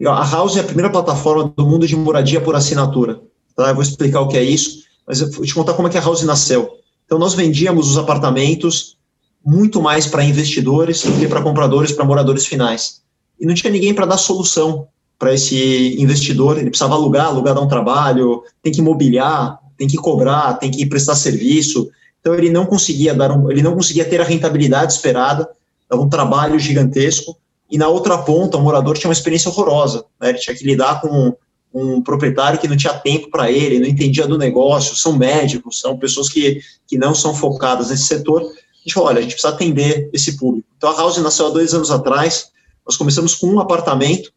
[0.05, 3.21] A House é a primeira plataforma do mundo de moradia por assinatura.
[3.57, 3.69] Tá?
[3.69, 5.97] Eu vou explicar o que é isso, mas eu vou te contar como é que
[5.97, 6.77] a House nasceu.
[7.05, 8.95] Então, nós vendíamos os apartamentos
[9.43, 13.01] muito mais para investidores do que para compradores, para moradores finais.
[13.39, 14.87] E não tinha ninguém para dar solução
[15.17, 16.57] para esse investidor.
[16.57, 20.85] Ele precisava alugar, alugar dá um trabalho, tem que mobiliar, tem que cobrar, tem que
[20.85, 21.89] prestar serviço.
[22.19, 25.49] Então, ele não conseguia dar um, ele não conseguia ter a rentabilidade esperada,
[25.89, 27.35] dava um trabalho gigantesco.
[27.71, 30.05] E na outra ponta, o morador tinha uma experiência horrorosa.
[30.21, 30.29] Né?
[30.29, 31.35] Ele tinha que lidar com
[31.73, 35.97] um proprietário que não tinha tempo para ele, não entendia do negócio, são médicos, são
[35.97, 38.41] pessoas que, que não são focadas nesse setor.
[38.41, 40.67] A gente falou, olha, a gente precisa atender esse público.
[40.77, 42.49] Então, a House nasceu há dois anos atrás,
[42.85, 44.31] nós começamos com um apartamento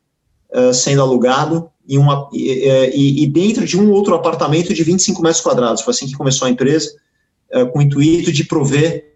[0.53, 5.41] uh, sendo alugado e, uma, e, e, dentro de um outro apartamento de 25 metros
[5.41, 5.83] quadrados.
[5.83, 6.93] Foi assim que começou a empresa,
[7.55, 9.11] uh, com o intuito de prover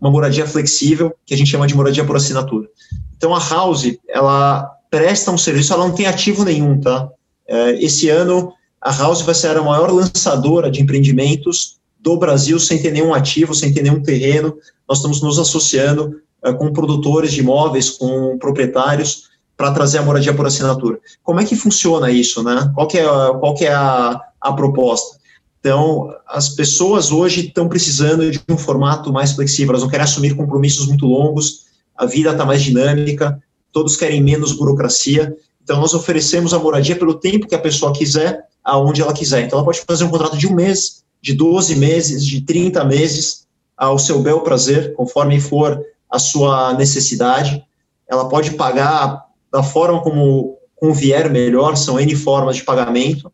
[0.00, 2.68] uma moradia flexível, que a gente chama de moradia por assinatura.
[3.16, 7.08] Então, a House, ela presta um serviço, ela não tem ativo nenhum, tá?
[7.46, 12.80] É, esse ano, a House vai ser a maior lançadora de empreendimentos do Brasil sem
[12.80, 14.56] ter nenhum ativo, sem ter nenhum terreno.
[14.88, 20.34] Nós estamos nos associando uh, com produtores de imóveis, com proprietários, para trazer a moradia
[20.34, 20.98] por assinatura.
[21.22, 22.70] Como é que funciona isso, né?
[22.74, 25.18] Qual que é, qual que é a, a proposta?
[25.60, 30.36] Então, as pessoas hoje estão precisando de um formato mais flexível, elas não querem assumir
[30.36, 31.64] compromissos muito longos,
[31.96, 33.42] a vida está mais dinâmica,
[33.72, 35.34] todos querem menos burocracia,
[35.64, 39.42] então nós oferecemos a moradia pelo tempo que a pessoa quiser, aonde ela quiser.
[39.42, 43.46] Então, ela pode fazer um contrato de um mês, de 12 meses, de 30 meses,
[43.76, 47.64] ao seu bel prazer, conforme for a sua necessidade.
[48.06, 53.28] Ela pode pagar da forma como convier melhor, são N formas de pagamento,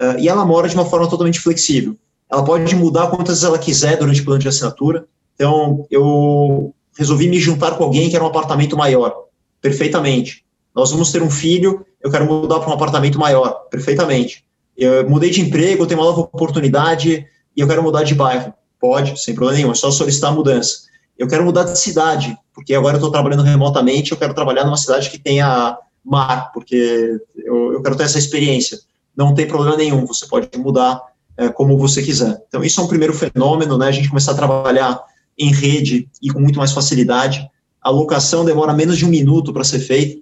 [0.00, 1.96] uh, e ela mora de uma forma totalmente flexível.
[2.30, 5.06] Ela pode mudar quantas ela quiser durante o plano de assinatura.
[5.34, 9.14] Então, eu resolvi me juntar com alguém que era um apartamento maior,
[9.60, 10.44] perfeitamente.
[10.74, 14.44] Nós vamos ter um filho, eu quero mudar para um apartamento maior, perfeitamente.
[14.76, 18.54] Eu mudei de emprego, eu tenho uma nova oportunidade e eu quero mudar de bairro.
[18.80, 20.88] Pode, sem problema nenhum, é só solicitar a mudança.
[21.18, 24.76] Eu quero mudar de cidade, porque agora eu estou trabalhando remotamente, eu quero trabalhar numa
[24.76, 28.78] cidade que tenha mar, porque eu, eu quero ter essa experiência.
[29.14, 30.98] Não tem problema nenhum, você pode mudar
[31.36, 32.42] é, como você quiser.
[32.48, 33.88] Então, isso é um primeiro fenômeno, né?
[33.88, 34.98] A gente começar a trabalhar
[35.38, 37.46] em rede e com muito mais facilidade.
[37.82, 40.20] A locação demora menos de um minuto para ser feita.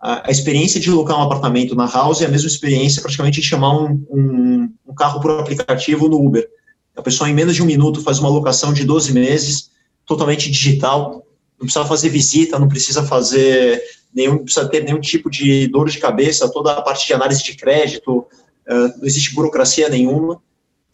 [0.00, 3.76] A, experiência de locar um apartamento na house é a mesma experiência praticamente de chamar
[3.76, 6.48] um, um, um carro por aplicativo no Uber.
[6.96, 9.70] A pessoa, em menos de um minuto, faz uma locação de 12 meses,
[10.06, 11.26] totalmente digital,
[11.58, 13.82] não precisa fazer visita, não precisa fazer
[14.14, 17.54] nenhum, precisa ter nenhum tipo de dor de cabeça, toda a parte de análise de
[17.54, 18.26] crédito,
[18.66, 20.40] não existe burocracia nenhuma.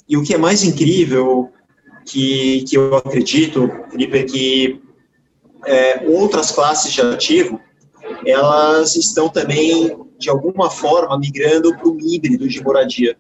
[0.09, 1.51] E o que é mais incrível,
[2.05, 4.81] que, que eu acredito, Felipe, é que
[5.65, 7.61] é, outras classes de ativo,
[8.25, 13.17] elas estão também, de alguma forma, migrando para o híbrido de moradia.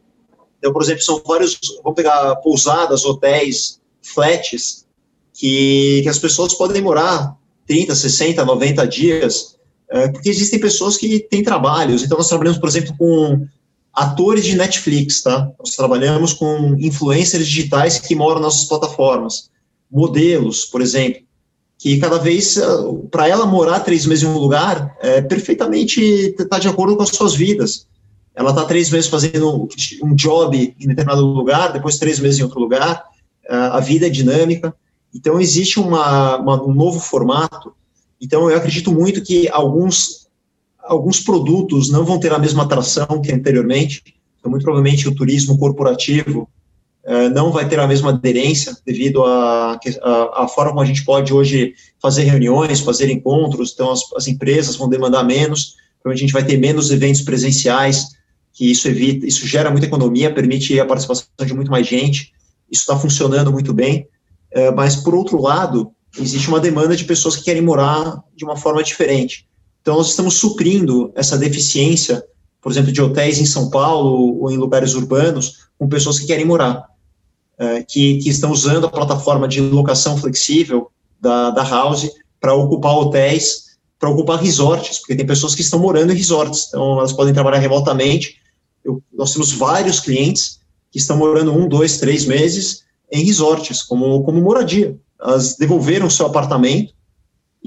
[0.59, 4.87] Então, por exemplo, são vários, vamos pegar pousadas, hotéis, flats,
[5.35, 7.37] que, que as pessoas podem morar
[7.67, 9.57] 30, 60, 90 dias,
[9.91, 12.03] é, porque existem pessoas que têm trabalhos.
[12.03, 13.47] Então, nós trabalhamos, por exemplo, com
[13.93, 15.51] atores de Netflix, tá?
[15.59, 19.51] Nós trabalhamos com influencers digitais que moram nas nossas plataformas,
[19.91, 21.26] modelos, por exemplo,
[21.87, 22.67] que cada vez, é,
[23.13, 26.01] para ela morar três meses em um lugar, é perfeitamente
[26.37, 27.87] está de acordo com as suas vidas.
[28.35, 29.69] Ela está três meses fazendo
[30.03, 33.05] um job em determinado lugar, depois três meses em outro lugar,
[33.49, 34.75] é, a vida é dinâmica.
[35.15, 37.73] Então, existe uma, uma, um novo formato.
[38.21, 40.27] Então, eu acredito muito que alguns,
[40.83, 44.03] alguns produtos não vão ter a mesma atração que anteriormente.
[44.41, 46.66] Então, muito provavelmente, o turismo corporativo eh,
[47.33, 51.33] não vai ter a mesma aderência devido à a, a, forma como a gente pode
[51.33, 53.73] hoje fazer reuniões, fazer encontros.
[53.73, 55.77] Então, as, as empresas vão demandar menos.
[56.03, 58.09] Provavelmente, a gente vai ter menos eventos presenciais,
[58.53, 62.33] que isso evita, isso gera muita economia, permite a participação de muito mais gente.
[62.71, 64.09] Isso está funcionando muito bem.
[64.51, 68.57] É, mas, por outro lado, existe uma demanda de pessoas que querem morar de uma
[68.57, 69.47] forma diferente.
[69.81, 72.25] Então, nós estamos suprindo essa deficiência,
[72.61, 76.45] por exemplo, de hotéis em São Paulo ou em lugares urbanos, com pessoas que querem
[76.45, 76.85] morar,
[77.59, 80.91] é, que, que estão usando a plataforma de locação flexível
[81.21, 86.13] da, da House para ocupar hotéis, para ocupar resorts, porque tem pessoas que estão morando
[86.13, 88.37] em resorts, então elas podem trabalhar remotamente.
[88.85, 90.61] Eu, nós temos vários clientes
[90.93, 94.97] que estão morando um, dois, três meses em resorts, como, como moradia.
[95.21, 96.93] Elas devolveram seu apartamento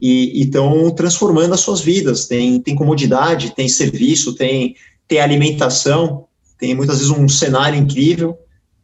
[0.02, 2.28] e estão transformando as suas vidas.
[2.28, 4.76] Tem, tem comodidade, tem serviço, tem,
[5.08, 6.26] tem alimentação,
[6.60, 8.38] tem muitas vezes um cenário incrível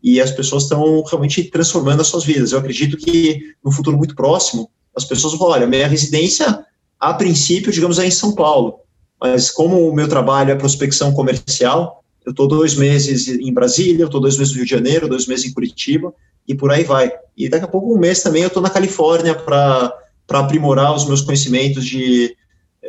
[0.06, 2.52] e as pessoas estão realmente transformando as suas vidas.
[2.52, 6.64] Eu acredito que no futuro muito próximo, as pessoas vão olha, minha residência,
[7.00, 8.82] a princípio, digamos, é em São Paulo,
[9.20, 14.06] mas como o meu trabalho é prospecção comercial, eu estou dois meses em Brasília, eu
[14.06, 16.14] estou dois meses no Rio de Janeiro, dois meses em Curitiba,
[16.48, 17.12] e por aí vai.
[17.36, 19.92] E daqui a pouco, um mês também, eu estou na Califórnia para
[20.30, 22.38] aprimorar os meus conhecimentos de,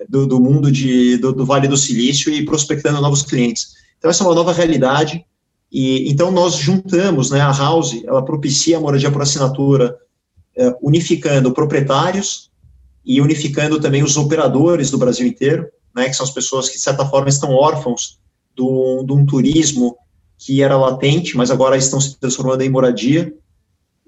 [0.07, 3.75] do, do mundo de, do, do, Vale do Silício e prospectando novos clientes.
[3.97, 5.25] Então, essa é uma nova realidade.
[5.71, 9.97] E então, nós juntamos, né, a House, ela propicia a moradia por assinatura,
[10.57, 12.51] é, unificando proprietários
[13.05, 16.83] e unificando também os operadores do Brasil inteiro, né, que são as pessoas que, de
[16.83, 18.19] certa forma, estão órfãos
[18.55, 19.97] de um turismo
[20.39, 23.33] que era latente, mas agora estão se transformando em moradia,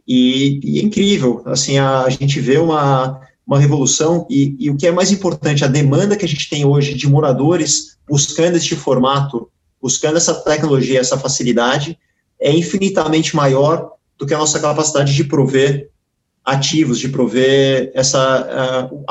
[0.07, 4.77] e, e é incrível, assim, a, a, gente vê uma, uma revolução, e, e, o
[4.77, 8.75] que é mais importante, a demanda que a gente tem hoje de moradores buscando este
[8.75, 9.51] formato,
[9.81, 11.99] buscando essa tecnologia, essa facilidade,
[12.41, 15.91] é infinitamente maior do que a nossa capacidade de prover
[16.45, 19.05] ativos, de prover essa, uh,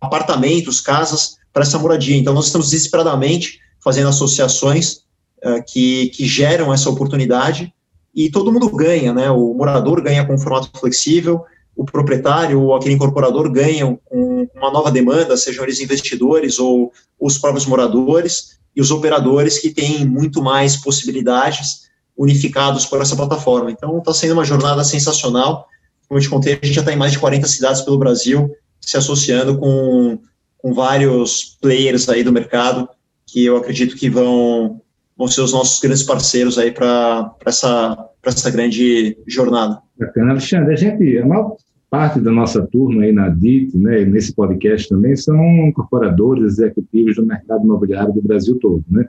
[0.00, 2.16] apartamentos, casas para essa moradia.
[2.16, 5.04] Então, nós estamos desesperadamente fazendo associações
[5.44, 7.72] uh, que, que geram essa oportunidade
[8.14, 9.30] e todo mundo ganha, né?
[9.30, 11.44] O morador ganha com um formato flexível,
[11.76, 17.38] o proprietário ou aquele incorporador ganham com uma nova demanda, sejam eles investidores ou os
[17.38, 21.84] próprios moradores, e os operadores que têm muito mais possibilidades
[22.16, 23.70] unificados por essa plataforma.
[23.70, 25.66] Então, está sendo uma jornada sensacional.
[26.08, 28.54] Como eu te contei, a gente já está em mais de 40 cidades pelo Brasil,
[28.80, 30.18] se associando com,
[30.58, 32.88] com vários players aí do mercado,
[33.26, 34.80] que eu acredito que vão,
[35.16, 39.78] vão ser os nossos grandes parceiros aí para essa, essa grande jornada.
[39.98, 40.72] Bacana, Alexandre.
[40.72, 41.56] A gente, a maior
[41.88, 45.36] parte da nossa turma aí na DIT, né, nesse podcast também, são
[45.68, 49.06] incorporadores executivos do mercado imobiliário do Brasil todo, né?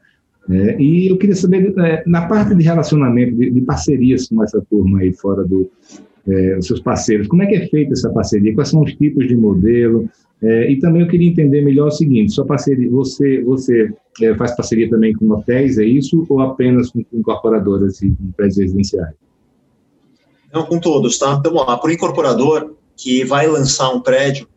[0.48, 4.62] É, e eu queria saber, é, na parte de relacionamento, de, de, parcerias com essa
[4.70, 5.68] turma aí fora do,
[6.28, 8.54] é, seus parceiros, como é que é feita essa parceria?
[8.54, 10.08] Quais são os tipos de modelo?
[10.42, 14.56] É, e também eu queria entender melhor o seguinte: sua parceria, você, você é, faz
[14.56, 19.14] parceria também com hotéis, é isso, ou apenas com, com incorporadoras e prédios residenciais?
[20.54, 21.36] Não, com todos, tá?
[21.40, 24.48] Então, lá, por incorporador que vai lançar um prédio,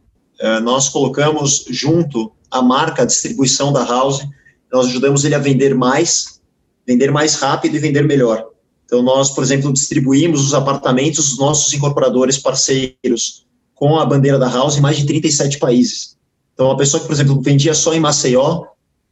[0.40, 4.24] eh, nós colocamos junto a marca, a distribuição da house,
[4.72, 6.40] nós ajudamos ele a vender mais,
[6.86, 8.48] vender mais rápido e vender melhor.
[8.84, 13.47] Então, nós, por exemplo, distribuímos os apartamentos dos nossos incorporadores parceiros
[13.78, 16.16] com a bandeira da House em mais de 37 países.
[16.52, 18.64] Então, a pessoa que, por exemplo, vendia só em Maceió,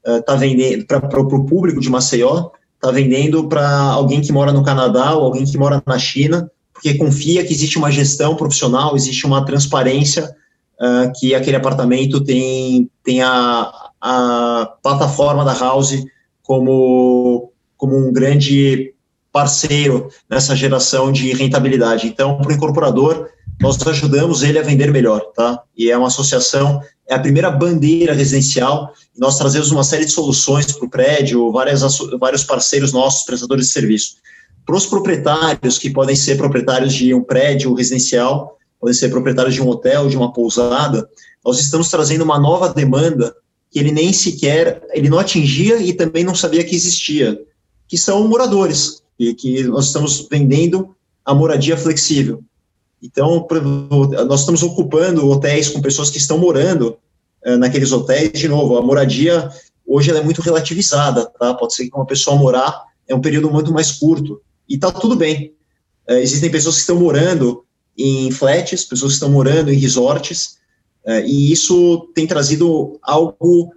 [0.05, 4.65] está uh, vendendo para o público de Maceió, está vendendo para alguém que mora no
[4.65, 9.25] Canadá ou alguém que mora na China, porque confia que existe uma gestão profissional, existe
[9.25, 10.35] uma transparência
[10.81, 16.05] uh, que aquele apartamento tem, tem a, a plataforma da House
[16.43, 18.93] como, como um grande
[19.33, 22.09] parceiro nessa geração de rentabilidade.
[22.09, 23.29] Então, para o incorporador,
[23.61, 25.63] nós ajudamos ele a vender melhor, tá?
[25.77, 30.71] E é uma associação, é a primeira bandeira residencial, nós trazemos uma série de soluções
[30.73, 31.83] para o prédio, várias,
[32.19, 34.17] vários parceiros nossos, prestadores de serviço
[34.67, 39.63] para os proprietários, que podem ser proprietários de um prédio residencial, podem ser proprietários de
[39.63, 41.09] um hotel, de uma pousada,
[41.45, 43.33] nós estamos trazendo uma nova demanda
[43.71, 47.41] que ele nem sequer, ele não atingia e também não sabia que existia,
[47.87, 50.95] que são moradores, e que nós estamos vendendo
[51.25, 52.43] a moradia flexível.
[53.07, 53.47] Então,
[54.27, 56.99] nós estamos ocupando hotéis com pessoas que estão morando
[57.47, 59.49] uh, naqueles hotéis, de novo, a moradia
[59.87, 61.55] hoje é muito relativizada, tá?
[61.55, 65.15] Pode ser que uma pessoa morar é um período muito mais curto e está tudo
[65.15, 65.55] bem.
[66.09, 67.65] É, existem pessoas que estão morando
[67.97, 70.59] em flats, pessoas que estão morando em resorts,
[71.05, 73.73] é, e isso tem trazido algo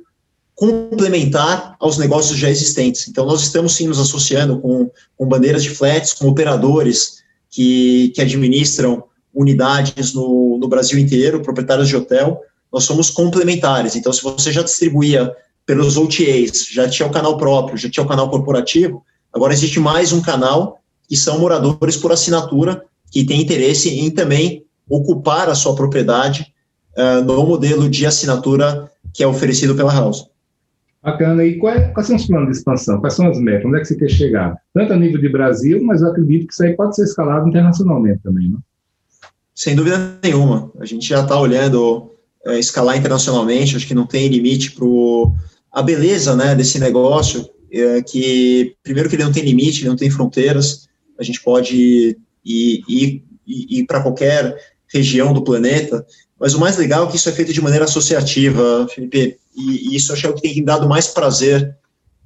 [0.56, 3.08] complementar aos negócios já existentes.
[3.08, 7.20] Então, nós estamos sim nos associando com, com bandeiras de flats, com operadores
[7.50, 9.04] que, que administram
[9.34, 12.42] unidades no, no Brasil inteiro, proprietários de hotel.
[12.72, 13.96] Nós somos complementares.
[13.96, 15.32] Então, se você já distribuía
[15.66, 19.04] pelos OTAs, já tinha o canal próprio, já tinha o canal corporativo,
[19.34, 24.66] Agora existe mais um canal que são moradores por assinatura que têm interesse em também
[24.88, 26.54] ocupar a sua propriedade
[26.98, 30.28] uh, no modelo de assinatura que é oferecido pela House.
[31.02, 31.46] Bacana.
[31.46, 33.00] E quais, quais, são os planos de expansão?
[33.00, 33.66] Quais são as metas?
[33.66, 34.58] Onde é que você quer chegar?
[34.74, 38.20] Tanto a nível de Brasil, mas eu acredito que isso aí pode ser escalado internacionalmente
[38.24, 38.60] também, não?
[39.60, 40.72] Sem dúvida nenhuma.
[40.80, 42.10] A gente já está olhando
[42.46, 44.86] é, escalar internacionalmente, acho que não tem limite para
[45.74, 49.98] a beleza né, desse negócio é, que, primeiro, que ele não tem limite, ele não
[49.98, 50.88] tem fronteiras,
[51.20, 51.76] a gente pode
[52.46, 54.56] ir, ir, ir, ir para qualquer
[54.88, 56.08] região do planeta,
[56.40, 59.96] mas o mais legal é que isso é feito de maneira associativa, Felipe, e, e
[59.98, 61.76] isso acho que é o que tem dado mais prazer,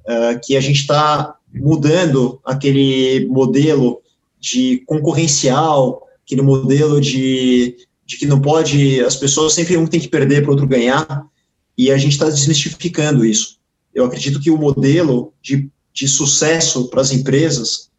[0.06, 4.00] uh, que a gente está mudando aquele modelo
[4.38, 10.08] de concorrencial, aquele modelo de, de que não pode, as pessoas sempre um tem que
[10.08, 11.26] perder para outro ganhar,
[11.76, 13.58] e a gente está desmistificando isso.
[13.94, 17.90] Eu acredito que o modelo de, de sucesso para as empresas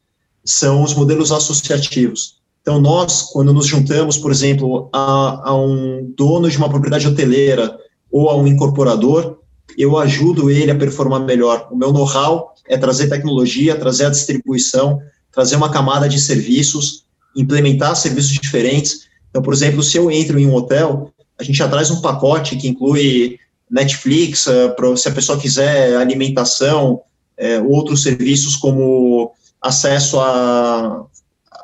[0.44, 2.36] são os modelos associativos.
[2.62, 7.78] Então, nós, quando nos juntamos, por exemplo, a, a um dono de uma propriedade hoteleira
[8.12, 9.38] ou a um incorporador,
[9.78, 11.68] eu ajudo ele a performar melhor.
[11.72, 15.00] O meu know-how é trazer tecnologia, trazer a distribuição,
[15.32, 17.05] trazer uma camada de serviços,
[17.36, 19.08] implementar serviços diferentes.
[19.30, 22.56] Então, por exemplo, se eu entro em um hotel, a gente já traz um pacote
[22.56, 23.38] que inclui
[23.70, 27.02] Netflix, pra, se a pessoa quiser alimentação,
[27.40, 29.32] uh, outros serviços como
[29.62, 31.06] acesso a,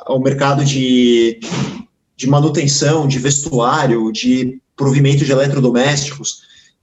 [0.05, 1.39] ao mercado de,
[2.15, 6.41] de manutenção, de vestuário, de provimento de eletrodomésticos,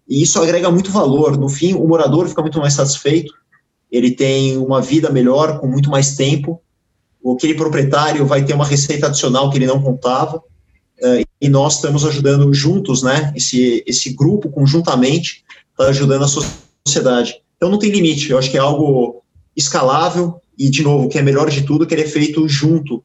[0.08, 1.36] e isso agrega muito valor.
[1.36, 3.34] No fim, o morador fica muito mais satisfeito,
[3.90, 6.60] ele tem uma vida melhor, com muito mais tempo,
[7.34, 12.04] aquele proprietário vai ter uma receita adicional que ele não contava, uh, e nós estamos
[12.04, 17.40] ajudando juntos, né, esse, esse grupo conjuntamente está ajudando a sociedade.
[17.56, 19.22] Então não tem limite, eu acho que é algo
[19.56, 23.02] escalável e, de novo, o que é melhor de tudo, que ele é feito junto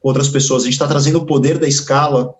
[0.00, 0.62] com outras pessoas.
[0.62, 2.34] A gente está trazendo o poder da escala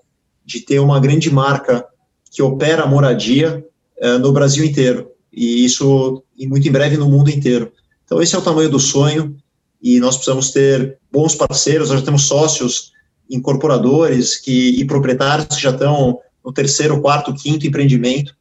[0.44, 1.84] de ter uma grande marca
[2.30, 3.64] que opera a moradia
[4.02, 5.10] uh, no Brasil inteiro.
[5.32, 7.72] E isso, e muito em breve, no mundo inteiro.
[8.04, 9.36] Então, esse é o tamanho do sonho
[9.82, 11.90] e nós precisamos ter bons parceiros.
[11.90, 12.92] Nós já temos sócios
[13.30, 18.34] incorporadores que, e proprietários que já estão no terceiro, quarto, quinto empreendimento.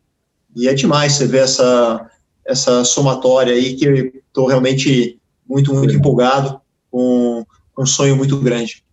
[0.56, 2.10] E é demais você ver essa,
[2.46, 5.98] essa somatória aí que estou realmente muito, muito é.
[5.98, 6.60] empolgado
[6.90, 7.46] com
[7.78, 8.84] um sonho muito grande.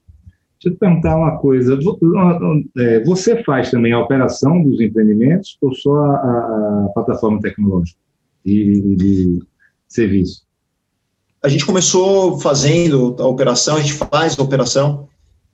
[0.63, 1.79] Deixa eu te perguntar uma coisa.
[2.79, 7.99] É, você faz também a operação dos empreendimentos ou só a, a plataforma tecnológica
[8.45, 9.43] de, de
[9.89, 10.43] serviço?
[11.43, 15.09] A gente começou fazendo a operação, a gente faz a operação,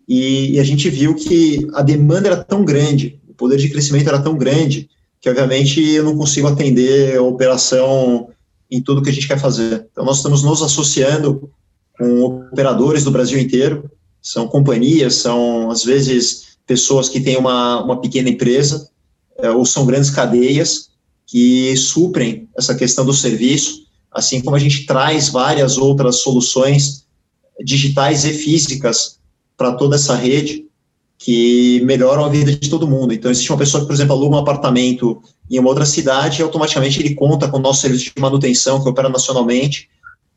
[0.08, 4.08] e, e a gente viu que a demanda era tão grande, o poder de crescimento
[4.08, 4.88] era tão grande,
[5.20, 8.28] que obviamente eu não consigo atender a operação
[8.70, 9.86] em tudo que a gente quer fazer.
[9.90, 11.50] Então, nós estamos nos associando
[11.98, 13.90] com operadores do Brasil inteiro,
[14.22, 18.88] são companhias, são às vezes pessoas que têm uma, uma pequena empresa,
[19.38, 20.90] é, ou são grandes cadeias
[21.26, 27.06] que suprem essa questão do serviço, assim como a gente traz várias outras soluções
[27.64, 29.18] digitais e físicas
[29.56, 30.66] para toda essa rede
[31.18, 33.12] que melhoram a vida de todo mundo.
[33.12, 36.42] Então, existe uma pessoa que, por exemplo, aluga um apartamento em uma outra cidade e
[36.44, 39.88] automaticamente ele conta com o nosso serviço de manutenção que opera nacionalmente,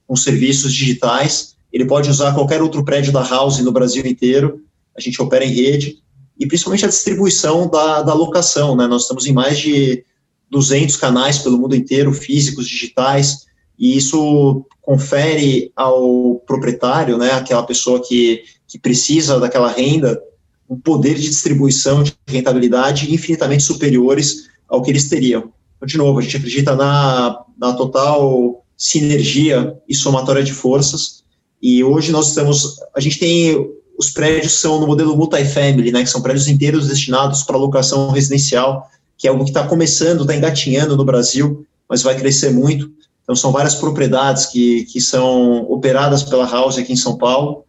[0.08, 1.56] com serviços digitais.
[1.72, 4.62] Ele pode usar qualquer outro prédio da House no Brasil inteiro,
[4.98, 6.00] a gente opera em rede,
[6.38, 8.76] e principalmente a distribuição da, da locação.
[8.76, 8.88] Né?
[8.88, 10.04] Nós estamos em mais de
[10.50, 13.46] 200 canais pelo mundo inteiro, físicos, digitais,
[13.82, 20.22] e isso confere ao proprietário, né, aquela pessoa que, que precisa daquela renda,
[20.70, 25.52] um poder de distribuição de rentabilidade infinitamente superiores ao que eles teriam.
[25.76, 31.24] Então, de novo, a gente acredita na, na total sinergia e somatória de forças,
[31.60, 33.68] e hoje nós estamos, a gente tem
[33.98, 38.90] os prédios são no modelo multifamily, né, que são prédios inteiros destinados para locação residencial,
[39.18, 42.92] que é algo que está começando, está engatinhando no Brasil, mas vai crescer muito.
[43.32, 47.64] Então, são várias propriedades que, que são operadas pela House aqui em São Paulo,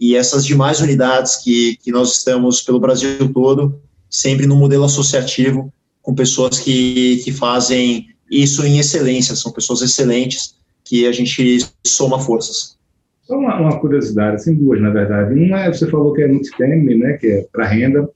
[0.00, 3.78] e essas demais unidades que, que nós estamos pelo Brasil todo,
[4.08, 5.70] sempre no modelo associativo,
[6.00, 12.18] com pessoas que, que fazem isso em excelência, são pessoas excelentes que a gente soma
[12.18, 12.78] forças.
[13.20, 15.34] Só uma, uma curiosidade, assim, duas, na verdade.
[15.34, 18.08] Uma é, você falou que é multifamily, né, que é para renda,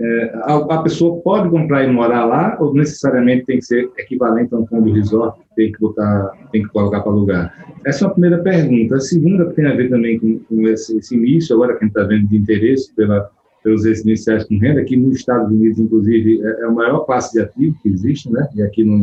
[0.00, 4.52] é, a, a, pessoa pode comprar e morar lá ou necessariamente tem que ser equivalente
[4.52, 7.76] a um fundo resort, tem que botar, tem que colocar para alugar?
[7.84, 8.96] Essa é a primeira pergunta.
[8.96, 11.96] A segunda tem a ver também com, com esse, esse, início, agora que a gente
[11.96, 13.28] está vendo de interesse pela,
[13.64, 17.40] pelos residenciais com renda, aqui nos Estados Unidos, inclusive, é, é a maior classe de
[17.40, 18.46] ativo que existe, né?
[18.54, 18.98] E aqui não,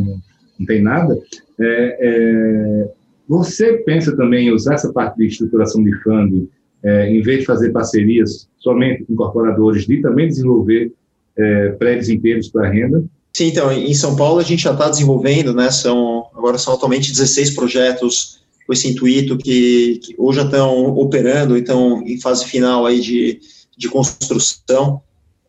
[0.58, 1.18] não tem nada.
[1.60, 2.90] É, é,
[3.28, 6.48] você pensa também em usar essa parte de estruturação de funding
[6.82, 10.92] é, em vez de fazer parcerias somente com incorporadores, de também desenvolver
[11.36, 13.02] é, prédios inteiros para renda?
[13.36, 17.10] Sim, então, em São Paulo a gente já está desenvolvendo, né, são, agora são atualmente
[17.10, 22.86] 16 projetos com esse intuito que, que hoje já estão operando, então em fase final
[22.86, 23.40] aí de,
[23.76, 25.02] de construção,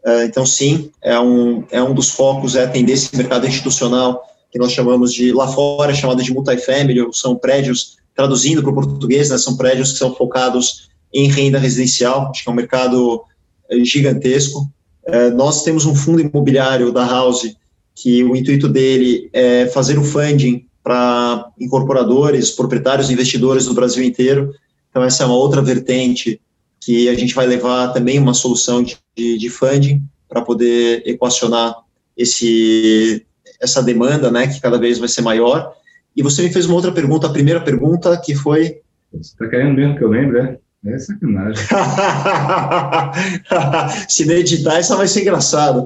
[0.04, 4.58] é, então sim, é um, é um dos focos, é atender esse mercado institucional que
[4.58, 9.38] nós chamamos de, lá fora é de multifamily, são prédios, traduzindo para o português, né,
[9.38, 13.24] são prédios que são focados em renda residencial, acho que é um mercado
[13.70, 14.68] eh, gigantesco.
[15.06, 17.56] É, nós temos um fundo imobiliário da House
[17.96, 24.54] que o intuito dele é fazer o funding para incorporadores, proprietários, investidores do Brasil inteiro.
[24.90, 26.40] Então essa é uma outra vertente
[26.80, 31.74] que a gente vai levar também uma solução de, de, funding para poder equacionar
[32.16, 33.26] esse
[33.60, 35.74] essa demanda, né, que cada vez vai ser maior.
[36.16, 38.82] E você me fez uma outra pergunta, a primeira pergunta que foi
[39.12, 40.60] você está querendo mesmo que eu lembre, é?
[40.86, 41.66] É sacanagem.
[44.08, 45.86] Se meditar, isso vai ser engraçado.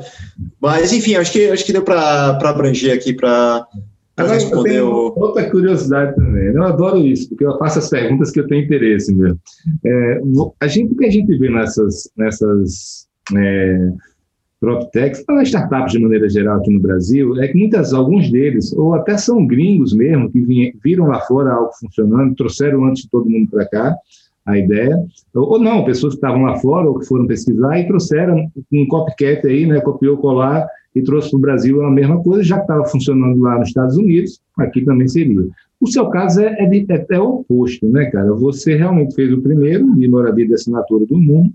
[0.59, 3.65] Mas, enfim, acho que, acho que deu para abranger aqui para
[4.17, 5.13] responder o.
[5.15, 6.47] Outra curiosidade também.
[6.47, 9.39] Eu adoro isso, porque eu faço as perguntas que eu tenho interesse mesmo.
[9.85, 10.19] É,
[10.59, 13.07] a gente, o que a gente vê nessas, nessas
[13.37, 13.91] é,
[14.59, 18.93] PropTechs, para startups de maneira geral aqui no Brasil, é que muitas, alguns deles, ou
[18.93, 23.49] até são gringos mesmo, que viram lá fora algo funcionando, trouxeram antes de todo mundo
[23.49, 23.95] para cá
[24.45, 24.97] a ideia,
[25.33, 29.45] ou não, pessoas que estavam lá fora ou que foram pesquisar e trouxeram um copycat
[29.45, 32.85] aí, né, copiou, colar e trouxe para o Brasil a mesma coisa, já que estava
[32.85, 35.47] funcionando lá nos Estados Unidos, aqui também seria.
[35.79, 38.33] O seu caso é, é, é, é o oposto, né, cara?
[38.33, 41.51] Você realmente fez o primeiro de moradia de assinatura do mundo.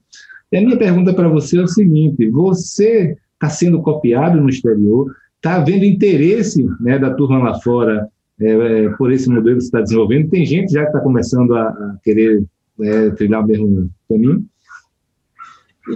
[0.50, 5.14] E a minha pergunta para você é o seguinte: você está sendo copiado no exterior,
[5.36, 8.08] está havendo interesse né, da turma lá fora
[8.40, 10.30] é, é, por esse modelo que você está desenvolvendo?
[10.30, 12.44] Tem gente já que está começando a, a querer
[12.80, 14.44] é, trilhar o mesmo caminho?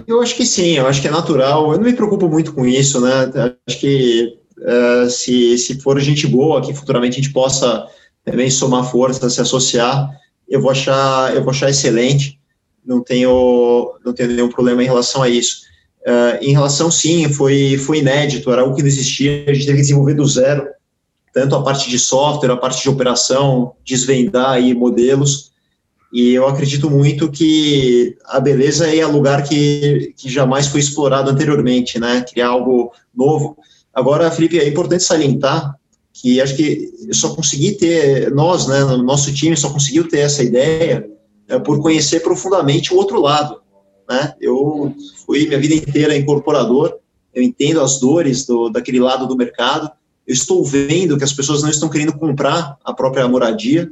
[0.07, 1.71] Eu acho que sim, eu acho que é natural.
[1.71, 3.31] Eu não me preocupo muito com isso, né?
[3.67, 7.87] Acho que uh, se, se for gente boa, que futuramente a gente possa
[8.23, 10.09] também somar forças, se associar,
[10.47, 12.39] eu vou achar, eu vou achar excelente.
[12.85, 15.61] Não tenho, não tenho nenhum problema em relação a isso.
[16.01, 19.77] Uh, em relação, sim, foi, foi inédito, era algo que não existia, a gente teve
[19.77, 20.67] que desenvolver do zero,
[21.33, 25.51] tanto a parte de software, a parte de operação, desvendar aí modelos,
[26.11, 31.99] e eu acredito muito que a beleza é lugar que, que jamais foi explorado anteriormente,
[31.99, 32.25] né?
[32.27, 33.55] Criar algo novo.
[33.93, 35.75] Agora, Felipe, é importante salientar
[36.11, 40.19] que acho que eu só consegui ter, nós, né, no nosso time, só conseguiu ter
[40.19, 41.07] essa ideia
[41.47, 43.61] é, por conhecer profundamente o outro lado,
[44.09, 44.33] né?
[44.41, 44.93] Eu
[45.25, 46.97] fui minha vida inteira incorporador,
[47.33, 49.89] eu entendo as dores do, daquele lado do mercado,
[50.27, 53.91] eu estou vendo que as pessoas não estão querendo comprar a própria moradia,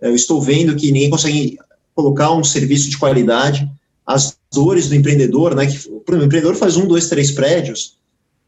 [0.00, 1.58] eu estou vendo que ninguém consegue
[1.94, 3.68] colocar um serviço de qualidade.
[4.06, 5.66] As dores do empreendedor, né?
[5.66, 7.98] Que, por exemplo, o empreendedor faz um, dois, três prédios,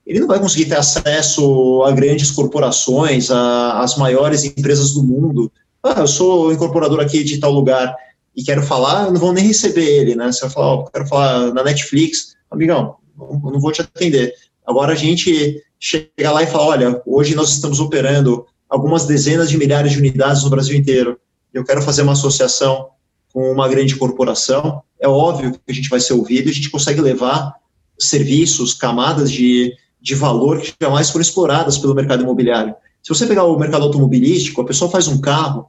[0.06, 5.50] ele não vai conseguir ter acesso a grandes corporações, às maiores empresas do mundo.
[5.82, 7.94] Ah, eu sou incorporador aqui de tal lugar
[8.34, 10.32] e quero falar, não vão nem receber ele, né?
[10.32, 14.34] Você vai falar, oh, quero falar na Netflix, amigão, não, vou te atender.
[14.66, 19.58] Agora a gente chega lá e fala, olha, hoje nós estamos operando algumas dezenas de
[19.58, 21.18] milhares de unidades no Brasil inteiro
[21.52, 22.88] eu quero fazer uma associação
[23.32, 26.70] com uma grande corporação, é óbvio que a gente vai ser ouvido e a gente
[26.70, 27.54] consegue levar
[27.98, 32.74] serviços, camadas de, de valor que jamais foram exploradas pelo mercado imobiliário.
[33.02, 35.66] Se você pegar o mercado automobilístico, a pessoa faz um carro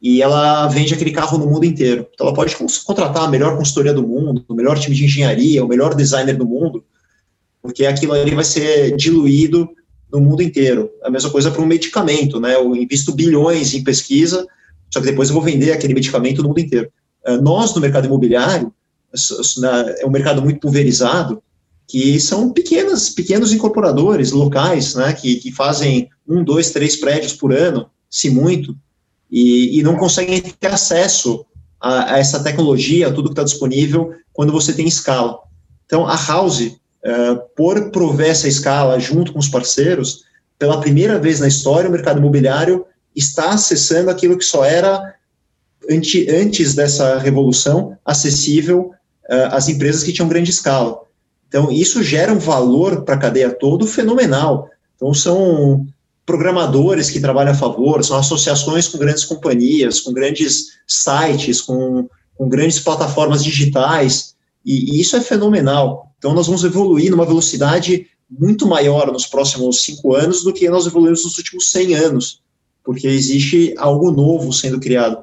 [0.00, 2.06] e ela vende aquele carro no mundo inteiro.
[2.12, 2.54] Então, ela pode
[2.84, 6.46] contratar a melhor consultoria do mundo, o melhor time de engenharia, o melhor designer do
[6.46, 6.84] mundo,
[7.62, 9.68] porque aquilo ali vai ser diluído
[10.12, 10.90] no mundo inteiro.
[11.02, 12.54] A mesma coisa para um medicamento, né?
[12.54, 14.46] Eu invisto bilhões em pesquisa
[14.90, 16.90] só que depois eu vou vender aquele medicamento no mundo inteiro.
[17.26, 18.72] Uh, nós, no mercado imobiliário,
[20.00, 21.42] é um mercado muito pulverizado,
[21.86, 27.52] que são pequenas, pequenos incorporadores locais, né, que, que fazem um, dois, três prédios por
[27.52, 28.76] ano, se muito,
[29.30, 31.46] e, e não conseguem ter acesso
[31.80, 35.38] a, a essa tecnologia, a tudo que está disponível, quando você tem escala.
[35.86, 40.24] Então, a House, uh, por prover essa escala junto com os parceiros,
[40.58, 42.84] pela primeira vez na história, o mercado imobiliário
[43.16, 45.14] está acessando aquilo que só era
[45.88, 48.92] antes dessa revolução acessível
[49.30, 51.00] uh, às empresas que tinham grande escala.
[51.48, 54.68] Então, isso gera um valor para a cadeia toda fenomenal.
[54.96, 55.86] Então, são
[56.26, 62.48] programadores que trabalham a favor, são associações com grandes companhias, com grandes sites, com, com
[62.48, 64.34] grandes plataformas digitais,
[64.64, 66.10] e, e isso é fenomenal.
[66.18, 70.84] Então, nós vamos evoluir numa velocidade muito maior nos próximos cinco anos do que nós
[70.84, 72.40] evoluímos nos últimos 100 anos
[72.86, 75.18] porque existe algo novo sendo criado.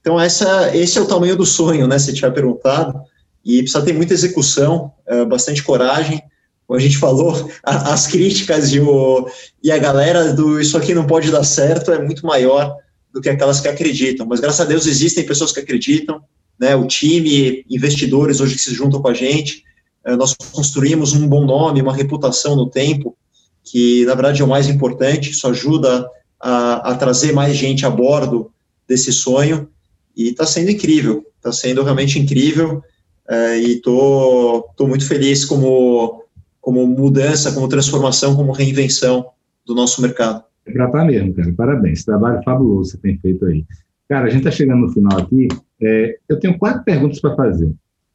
[0.00, 2.98] Então, essa, esse é o tamanho do sonho, né, se tiver perguntado,
[3.44, 6.22] e precisa ter muita execução, é, bastante coragem,
[6.66, 9.28] como a gente falou, as críticas e, o,
[9.62, 12.74] e a galera do isso aqui não pode dar certo é muito maior
[13.12, 16.22] do que aquelas que acreditam, mas graças a Deus existem pessoas que acreditam,
[16.58, 19.62] né, o time, investidores hoje que se juntam com a gente,
[20.04, 23.16] é, nós construímos um bom nome, uma reputação no tempo,
[23.62, 26.08] que na verdade é o mais importante, isso ajuda
[26.42, 28.50] a, a trazer mais gente a bordo
[28.88, 29.68] desse sonho
[30.16, 32.82] e está sendo incrível, está sendo realmente incrível
[33.28, 36.24] é, e tô, tô muito feliz como,
[36.60, 39.26] como mudança, como transformação, como reinvenção
[39.64, 40.42] do nosso mercado.
[40.66, 41.52] É para tá mesmo, cara.
[41.56, 42.04] Parabéns.
[42.04, 43.64] Trabalho fabuloso você tem feito aí.
[44.08, 45.48] Cara, a gente está chegando no final aqui.
[45.80, 47.72] É, eu tenho quatro perguntas para fazer.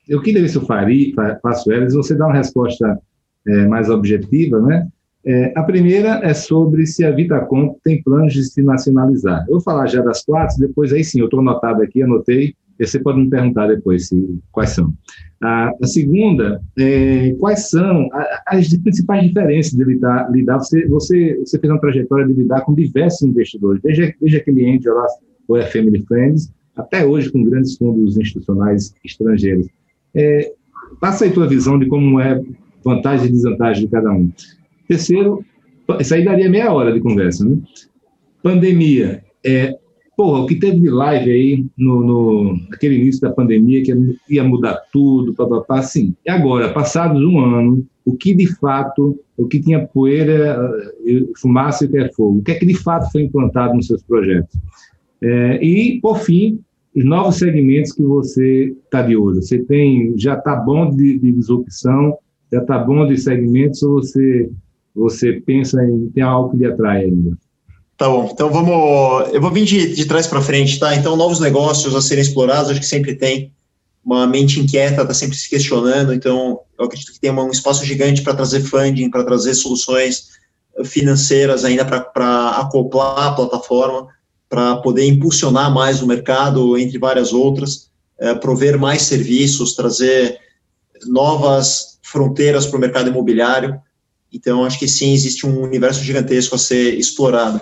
[0.08, 3.00] Eu queria ver se eu faria, faço elas, você dá uma resposta
[3.46, 4.88] é, mais objetiva, né?
[5.30, 9.42] É, a primeira é sobre se a Vitacom tem planos de se nacionalizar.
[9.42, 12.88] Eu vou falar já das quatro, depois aí sim, eu estou anotado aqui, anotei, e
[12.88, 14.94] você pode me perguntar depois se, quais são.
[15.44, 18.08] A, a segunda, é, quais são
[18.48, 22.74] as principais diferenças de lidar, lidar você, você, você fez uma trajetória de lidar com
[22.74, 25.08] diversos investidores, desde, desde aquele Angel lá,
[25.50, 29.68] o Family Friends, até hoje com grandes fundos institucionais estrangeiros.
[30.16, 30.54] É,
[31.02, 32.42] passa aí tua visão de como é
[32.82, 34.32] vantagem e desvantagem de cada um.
[34.88, 35.44] Terceiro,
[36.00, 37.58] isso aí daria meia hora de conversa, né?
[38.42, 39.24] Pandemia.
[39.46, 39.78] É,
[40.16, 43.94] porra, o que teve de live aí no, no naquele início da pandemia, que
[44.30, 46.16] ia mudar tudo, papapá, sim.
[46.26, 50.58] E agora, passados um ano, o que de fato, o que tinha poeira,
[51.06, 54.02] eh, fumaça e quer fogo, o que é que de fato foi implantado nos seus
[54.02, 54.58] projetos?
[55.22, 56.60] É, e, por fim,
[56.96, 59.42] os novos segmentos que você está de olho.
[59.42, 62.18] Você tem, já está bom de, de disrupção,
[62.52, 64.50] já está bom de segmentos, ou você
[64.98, 67.38] você pensa em ter algo que lhe atrai ainda?
[67.98, 69.34] Tá bom, então vamos.
[69.34, 70.96] Eu vou vir de, de trás para frente, tá?
[70.96, 73.52] Então, novos negócios a serem explorados, acho que sempre tem.
[74.06, 76.14] Uma mente inquieta, está sempre se questionando.
[76.14, 80.30] Então, eu acredito que tem um espaço gigante para trazer funding, para trazer soluções
[80.86, 84.08] financeiras ainda para acoplar a plataforma,
[84.48, 90.40] para poder impulsionar mais o mercado, entre várias outras, é, prover mais serviços, trazer
[91.06, 93.80] novas fronteiras para o mercado imobiliário.
[94.32, 97.62] Então, acho que sim, existe um universo gigantesco a ser explorado.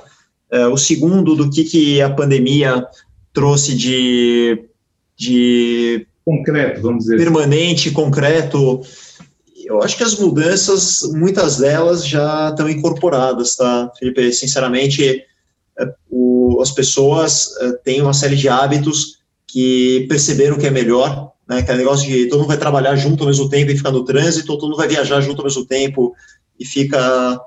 [0.51, 2.85] É, o segundo, do que, que a pandemia
[3.33, 4.65] trouxe de,
[5.15, 7.15] de concreto, vamos dizer.
[7.15, 7.23] Assim.
[7.23, 8.81] Permanente, concreto.
[9.63, 14.31] Eu acho que as mudanças, muitas delas já estão incorporadas, tá, Felipe?
[14.31, 15.23] Sinceramente,
[15.77, 21.31] é, o, as pessoas é, têm uma série de hábitos que perceberam que é melhor,
[21.47, 21.59] né?
[21.59, 24.51] Aquele negócio de todo mundo vai trabalhar junto ao mesmo tempo e ficar no trânsito,
[24.51, 26.13] ou todo mundo vai viajar junto ao mesmo tempo
[26.59, 27.39] e fica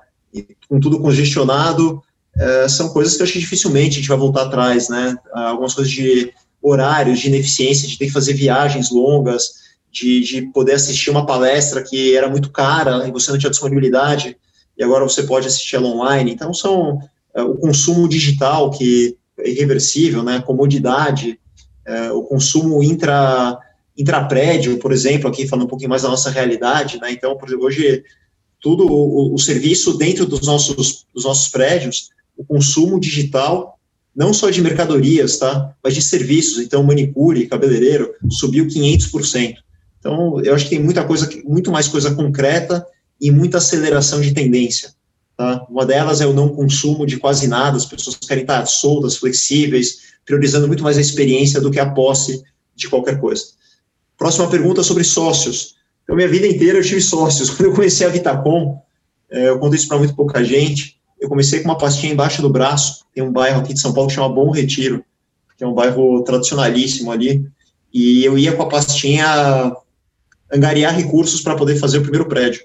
[0.69, 2.03] com tudo congestionado.
[2.37, 5.17] É, são coisas que eu acho que dificilmente a gente vai voltar atrás, né?
[5.33, 6.33] Algumas coisas de
[6.63, 11.83] horários, de ineficiência, de ter que fazer viagens longas, de, de poder assistir uma palestra
[11.83, 14.37] que era muito cara e você não tinha disponibilidade,
[14.77, 16.31] e agora você pode assistir ela online.
[16.31, 17.01] Então, são
[17.35, 20.41] é, o consumo digital, que é irreversível, né?
[20.41, 21.39] Comodidade,
[21.87, 23.59] é, o consumo intra
[23.97, 27.11] intraprédio, por exemplo, aqui falando um pouquinho mais da nossa realidade, né?
[27.11, 28.05] Então, por exemplo, hoje
[28.61, 33.79] tudo o, o serviço dentro dos nossos dos nossos prédios, o consumo digital
[34.19, 35.73] não só de mercadorias, tá?
[35.83, 36.59] Mas de serviços.
[36.59, 39.55] Então, manicure, cabeleireiro, subiu 500%.
[40.01, 42.85] Então, eu acho que tem muita coisa, muito mais coisa concreta
[43.21, 44.93] e muita aceleração de tendência.
[45.37, 45.65] Tá?
[45.71, 49.99] Uma delas é o não consumo de quase nada, as pessoas querem estar soltas, flexíveis,
[50.27, 52.43] priorizando muito mais a experiência do que a posse
[52.75, 53.45] de qualquer coisa.
[54.17, 55.77] Próxima pergunta sobre sócios.
[56.09, 57.51] Então, minha vida inteira eu tive sócios.
[57.53, 58.81] Quando eu conheci a Vitacom,
[59.31, 62.49] é, eu conto isso para muito pouca gente, eu comecei com uma pastinha embaixo do
[62.49, 65.05] braço, tem um bairro aqui de São Paulo que chama Bom Retiro,
[65.59, 67.45] que é um bairro tradicionalíssimo ali,
[67.93, 69.77] e eu ia com a pastinha
[70.51, 72.63] angariar recursos para poder fazer o primeiro prédio.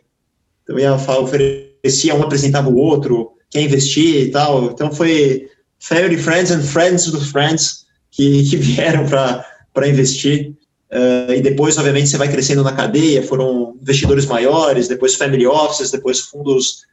[0.64, 5.50] Então, eu ia oferecia um apresentava o outro, quer investir e tal, então foi
[5.80, 10.54] family friends and friends of friends que, que vieram para investir,
[10.94, 15.92] uh, e depois, obviamente, você vai crescendo na cadeia, foram investidores maiores, depois family offices,
[15.92, 16.84] depois fundos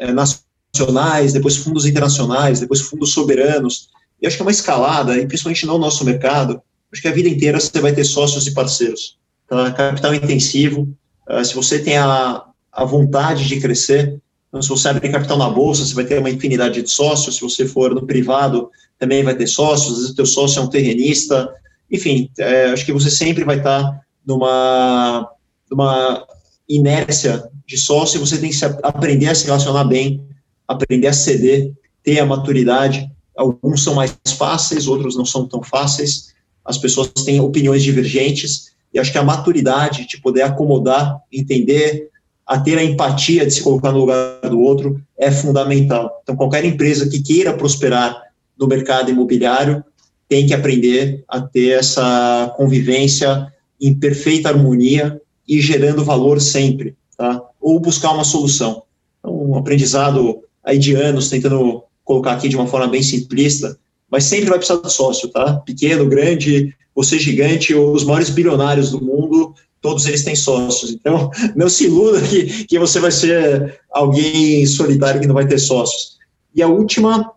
[0.00, 3.88] uh, nacionais, depois fundos internacionais, depois fundos soberanos.
[4.20, 6.60] E acho que é uma escalada, e principalmente no nosso mercado,
[6.92, 9.16] acho que a vida inteira você vai ter sócios e parceiros.
[9.48, 9.70] Tá?
[9.72, 10.88] Capital intensivo,
[11.30, 14.20] uh, se você tem a, a vontade de crescer,
[14.54, 17.40] então, se você abrir capital na bolsa, você vai ter uma infinidade de sócios, se
[17.40, 18.70] você for no privado,
[19.00, 21.52] também vai ter sócios, às vezes o teu sócio é um terrenista,
[21.94, 25.30] enfim, é, acho que você sempre vai estar numa,
[25.70, 26.26] numa
[26.68, 30.24] inércia de sócio você tem que se, aprender a se relacionar bem
[30.66, 31.72] aprender a ceder,
[32.02, 33.10] ter a maturidade.
[33.36, 36.34] Alguns são mais fáceis, outros não são tão fáceis.
[36.64, 42.10] As pessoas têm opiniões divergentes e acho que a maturidade de poder acomodar, entender,
[42.46, 46.20] a ter a empatia de se colocar no lugar do outro é fundamental.
[46.22, 48.22] Então, qualquer empresa que queira prosperar
[48.58, 49.84] no mercado imobiliário
[50.28, 57.42] tem que aprender a ter essa convivência em perfeita harmonia e gerando valor sempre, tá?
[57.60, 58.82] Ou buscar uma solução.
[59.18, 63.78] Então, um aprendizado aí de anos tentando colocar aqui de uma forma bem simplista,
[64.10, 65.54] mas sempre vai precisar de sócio, tá?
[65.66, 70.92] Pequeno, grande, você gigante, os maiores bilionários do mundo, todos eles têm sócios.
[70.92, 75.58] Então, não se iluda que, que você vai ser alguém solitário que não vai ter
[75.58, 76.18] sócios.
[76.54, 77.32] E a última,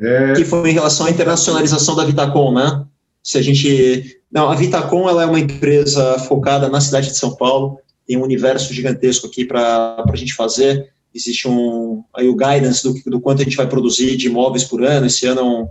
[0.00, 0.32] é...
[0.34, 2.84] que foi em relação à internacionalização da Vitacom, né?
[3.22, 4.20] Se a gente...
[4.30, 8.22] Não, a Vitacom, ela é uma empresa focada na cidade de São Paulo, tem um
[8.22, 13.42] universo gigantesco aqui para a gente fazer, existe um aí o guidance do, do quanto
[13.42, 15.06] a gente vai produzir de imóveis por ano.
[15.06, 15.68] Esse ano é um,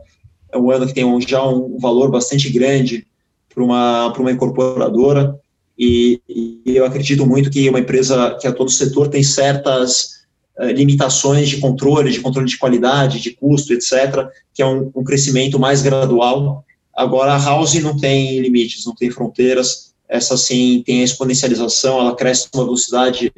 [0.53, 3.06] é um ano que tem um, já um valor bastante grande
[3.53, 5.39] para uma, uma incorporadora.
[5.77, 10.19] E, e, eu acredito muito que uma empresa que atua no setor tem certas
[10.68, 15.57] limitações de controle, de controle de qualidade, de custo, etc., que é um, um crescimento
[15.60, 16.65] mais gradual.
[16.95, 19.94] Agora, a House não tem limites, não tem fronteiras.
[20.07, 23.31] Essa, sim, tem a exponencialização, ela cresce com uma velocidade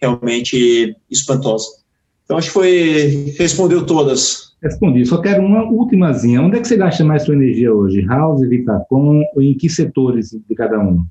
[0.00, 1.66] realmente espantosa.
[2.24, 4.48] Então, acho que foi, respondeu todas.
[4.62, 6.42] Respondi, só quero uma últimazinha.
[6.42, 8.02] Onde é que você gasta mais sua energia hoje?
[8.02, 11.04] House, Vitacom, em que setores de cada um?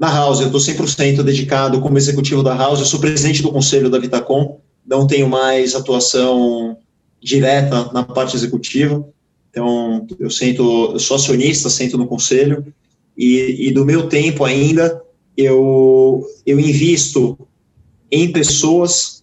[0.00, 3.90] Na House, eu estou 100% dedicado como executivo da House, eu sou presidente do conselho
[3.90, 6.78] da Vitacom, não tenho mais atuação
[7.20, 9.06] direta na parte executiva,
[9.50, 12.64] então eu sento, eu sou acionista, sento no conselho,
[13.14, 15.02] e, e do meu tempo ainda,
[15.36, 17.36] eu, eu invisto
[18.10, 19.22] em pessoas,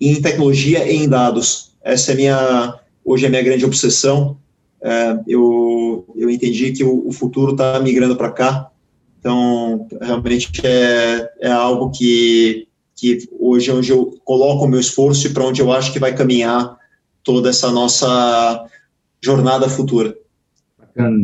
[0.00, 1.70] em tecnologia e em dados.
[1.84, 4.36] essa é minha, hoje é minha grande obsessão.
[4.82, 8.72] É, eu, eu entendi que o, o futuro está migrando para cá,
[9.18, 15.26] então realmente é, é algo que, que hoje é onde eu coloco o meu esforço
[15.26, 16.76] e para onde eu acho que vai caminhar
[17.22, 18.64] toda essa nossa
[19.20, 20.16] jornada futura.
[20.78, 21.18] Bacana,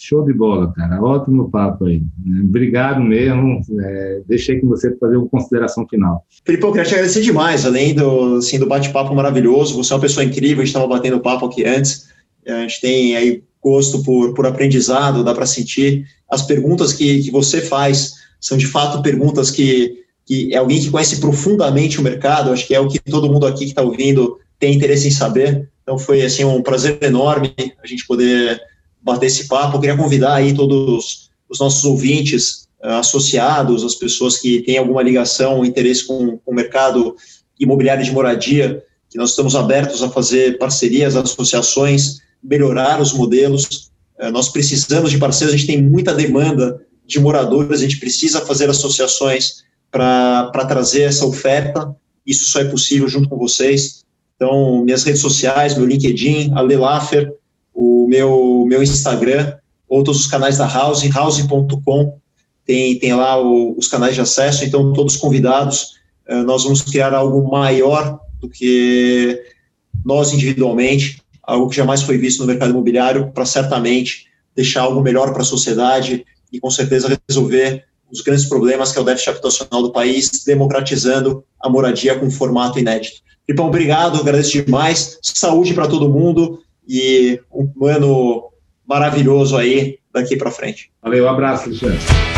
[0.00, 1.02] Show de bola, cara.
[1.02, 2.00] Ótimo papo aí.
[2.44, 3.60] Obrigado mesmo.
[3.80, 6.24] É, deixei com você fazer uma consideração final.
[6.44, 9.76] Felipe, eu queria te agradecer demais, além do, assim, do bate-papo maravilhoso.
[9.76, 12.08] Você é uma pessoa incrível, a gente estava batendo papo aqui antes.
[12.46, 16.06] A gente tem aí gosto por, por aprendizado, dá para sentir.
[16.30, 20.90] As perguntas que, que você faz são de fato perguntas que, que é alguém que
[20.90, 24.38] conhece profundamente o mercado, acho que é o que todo mundo aqui que está ouvindo
[24.58, 25.68] tem interesse em saber.
[25.82, 28.60] Então foi assim um prazer enorme a gente poder
[29.00, 29.76] bater esse papo.
[29.76, 35.02] Eu queria convidar aí todos os nossos ouvintes uh, associados, as pessoas que têm alguma
[35.02, 37.16] ligação, interesse com, com o mercado
[37.58, 43.90] imobiliário de moradia, que nós estamos abertos a fazer parcerias, associações, melhorar os modelos.
[44.18, 48.44] Uh, nós precisamos de parceiros, a gente tem muita demanda de moradores, a gente precisa
[48.44, 51.94] fazer associações para trazer essa oferta.
[52.26, 54.04] Isso só é possível junto com vocês.
[54.36, 57.32] Então, minhas redes sociais, meu LinkedIn, Ale Laffer,
[57.74, 59.54] o meu, meu Instagram,
[59.88, 62.18] outros os canais da House, house.com,
[62.64, 65.94] tem, tem lá o, os canais de acesso, então todos convidados,
[66.28, 69.42] uh, nós vamos criar algo maior do que
[70.04, 75.32] nós individualmente, algo que jamais foi visto no mercado imobiliário, para certamente deixar algo melhor
[75.32, 79.82] para a sociedade e com certeza resolver os grandes problemas que é o déficit habitacional
[79.82, 83.22] do país, democratizando a moradia com um formato inédito.
[83.46, 85.18] Filipão, obrigado, agradeço demais.
[85.22, 88.50] Saúde para todo mundo e um ano
[88.86, 90.90] maravilhoso aí daqui para frente.
[91.02, 92.37] Valeu, um abraço, Alexandre.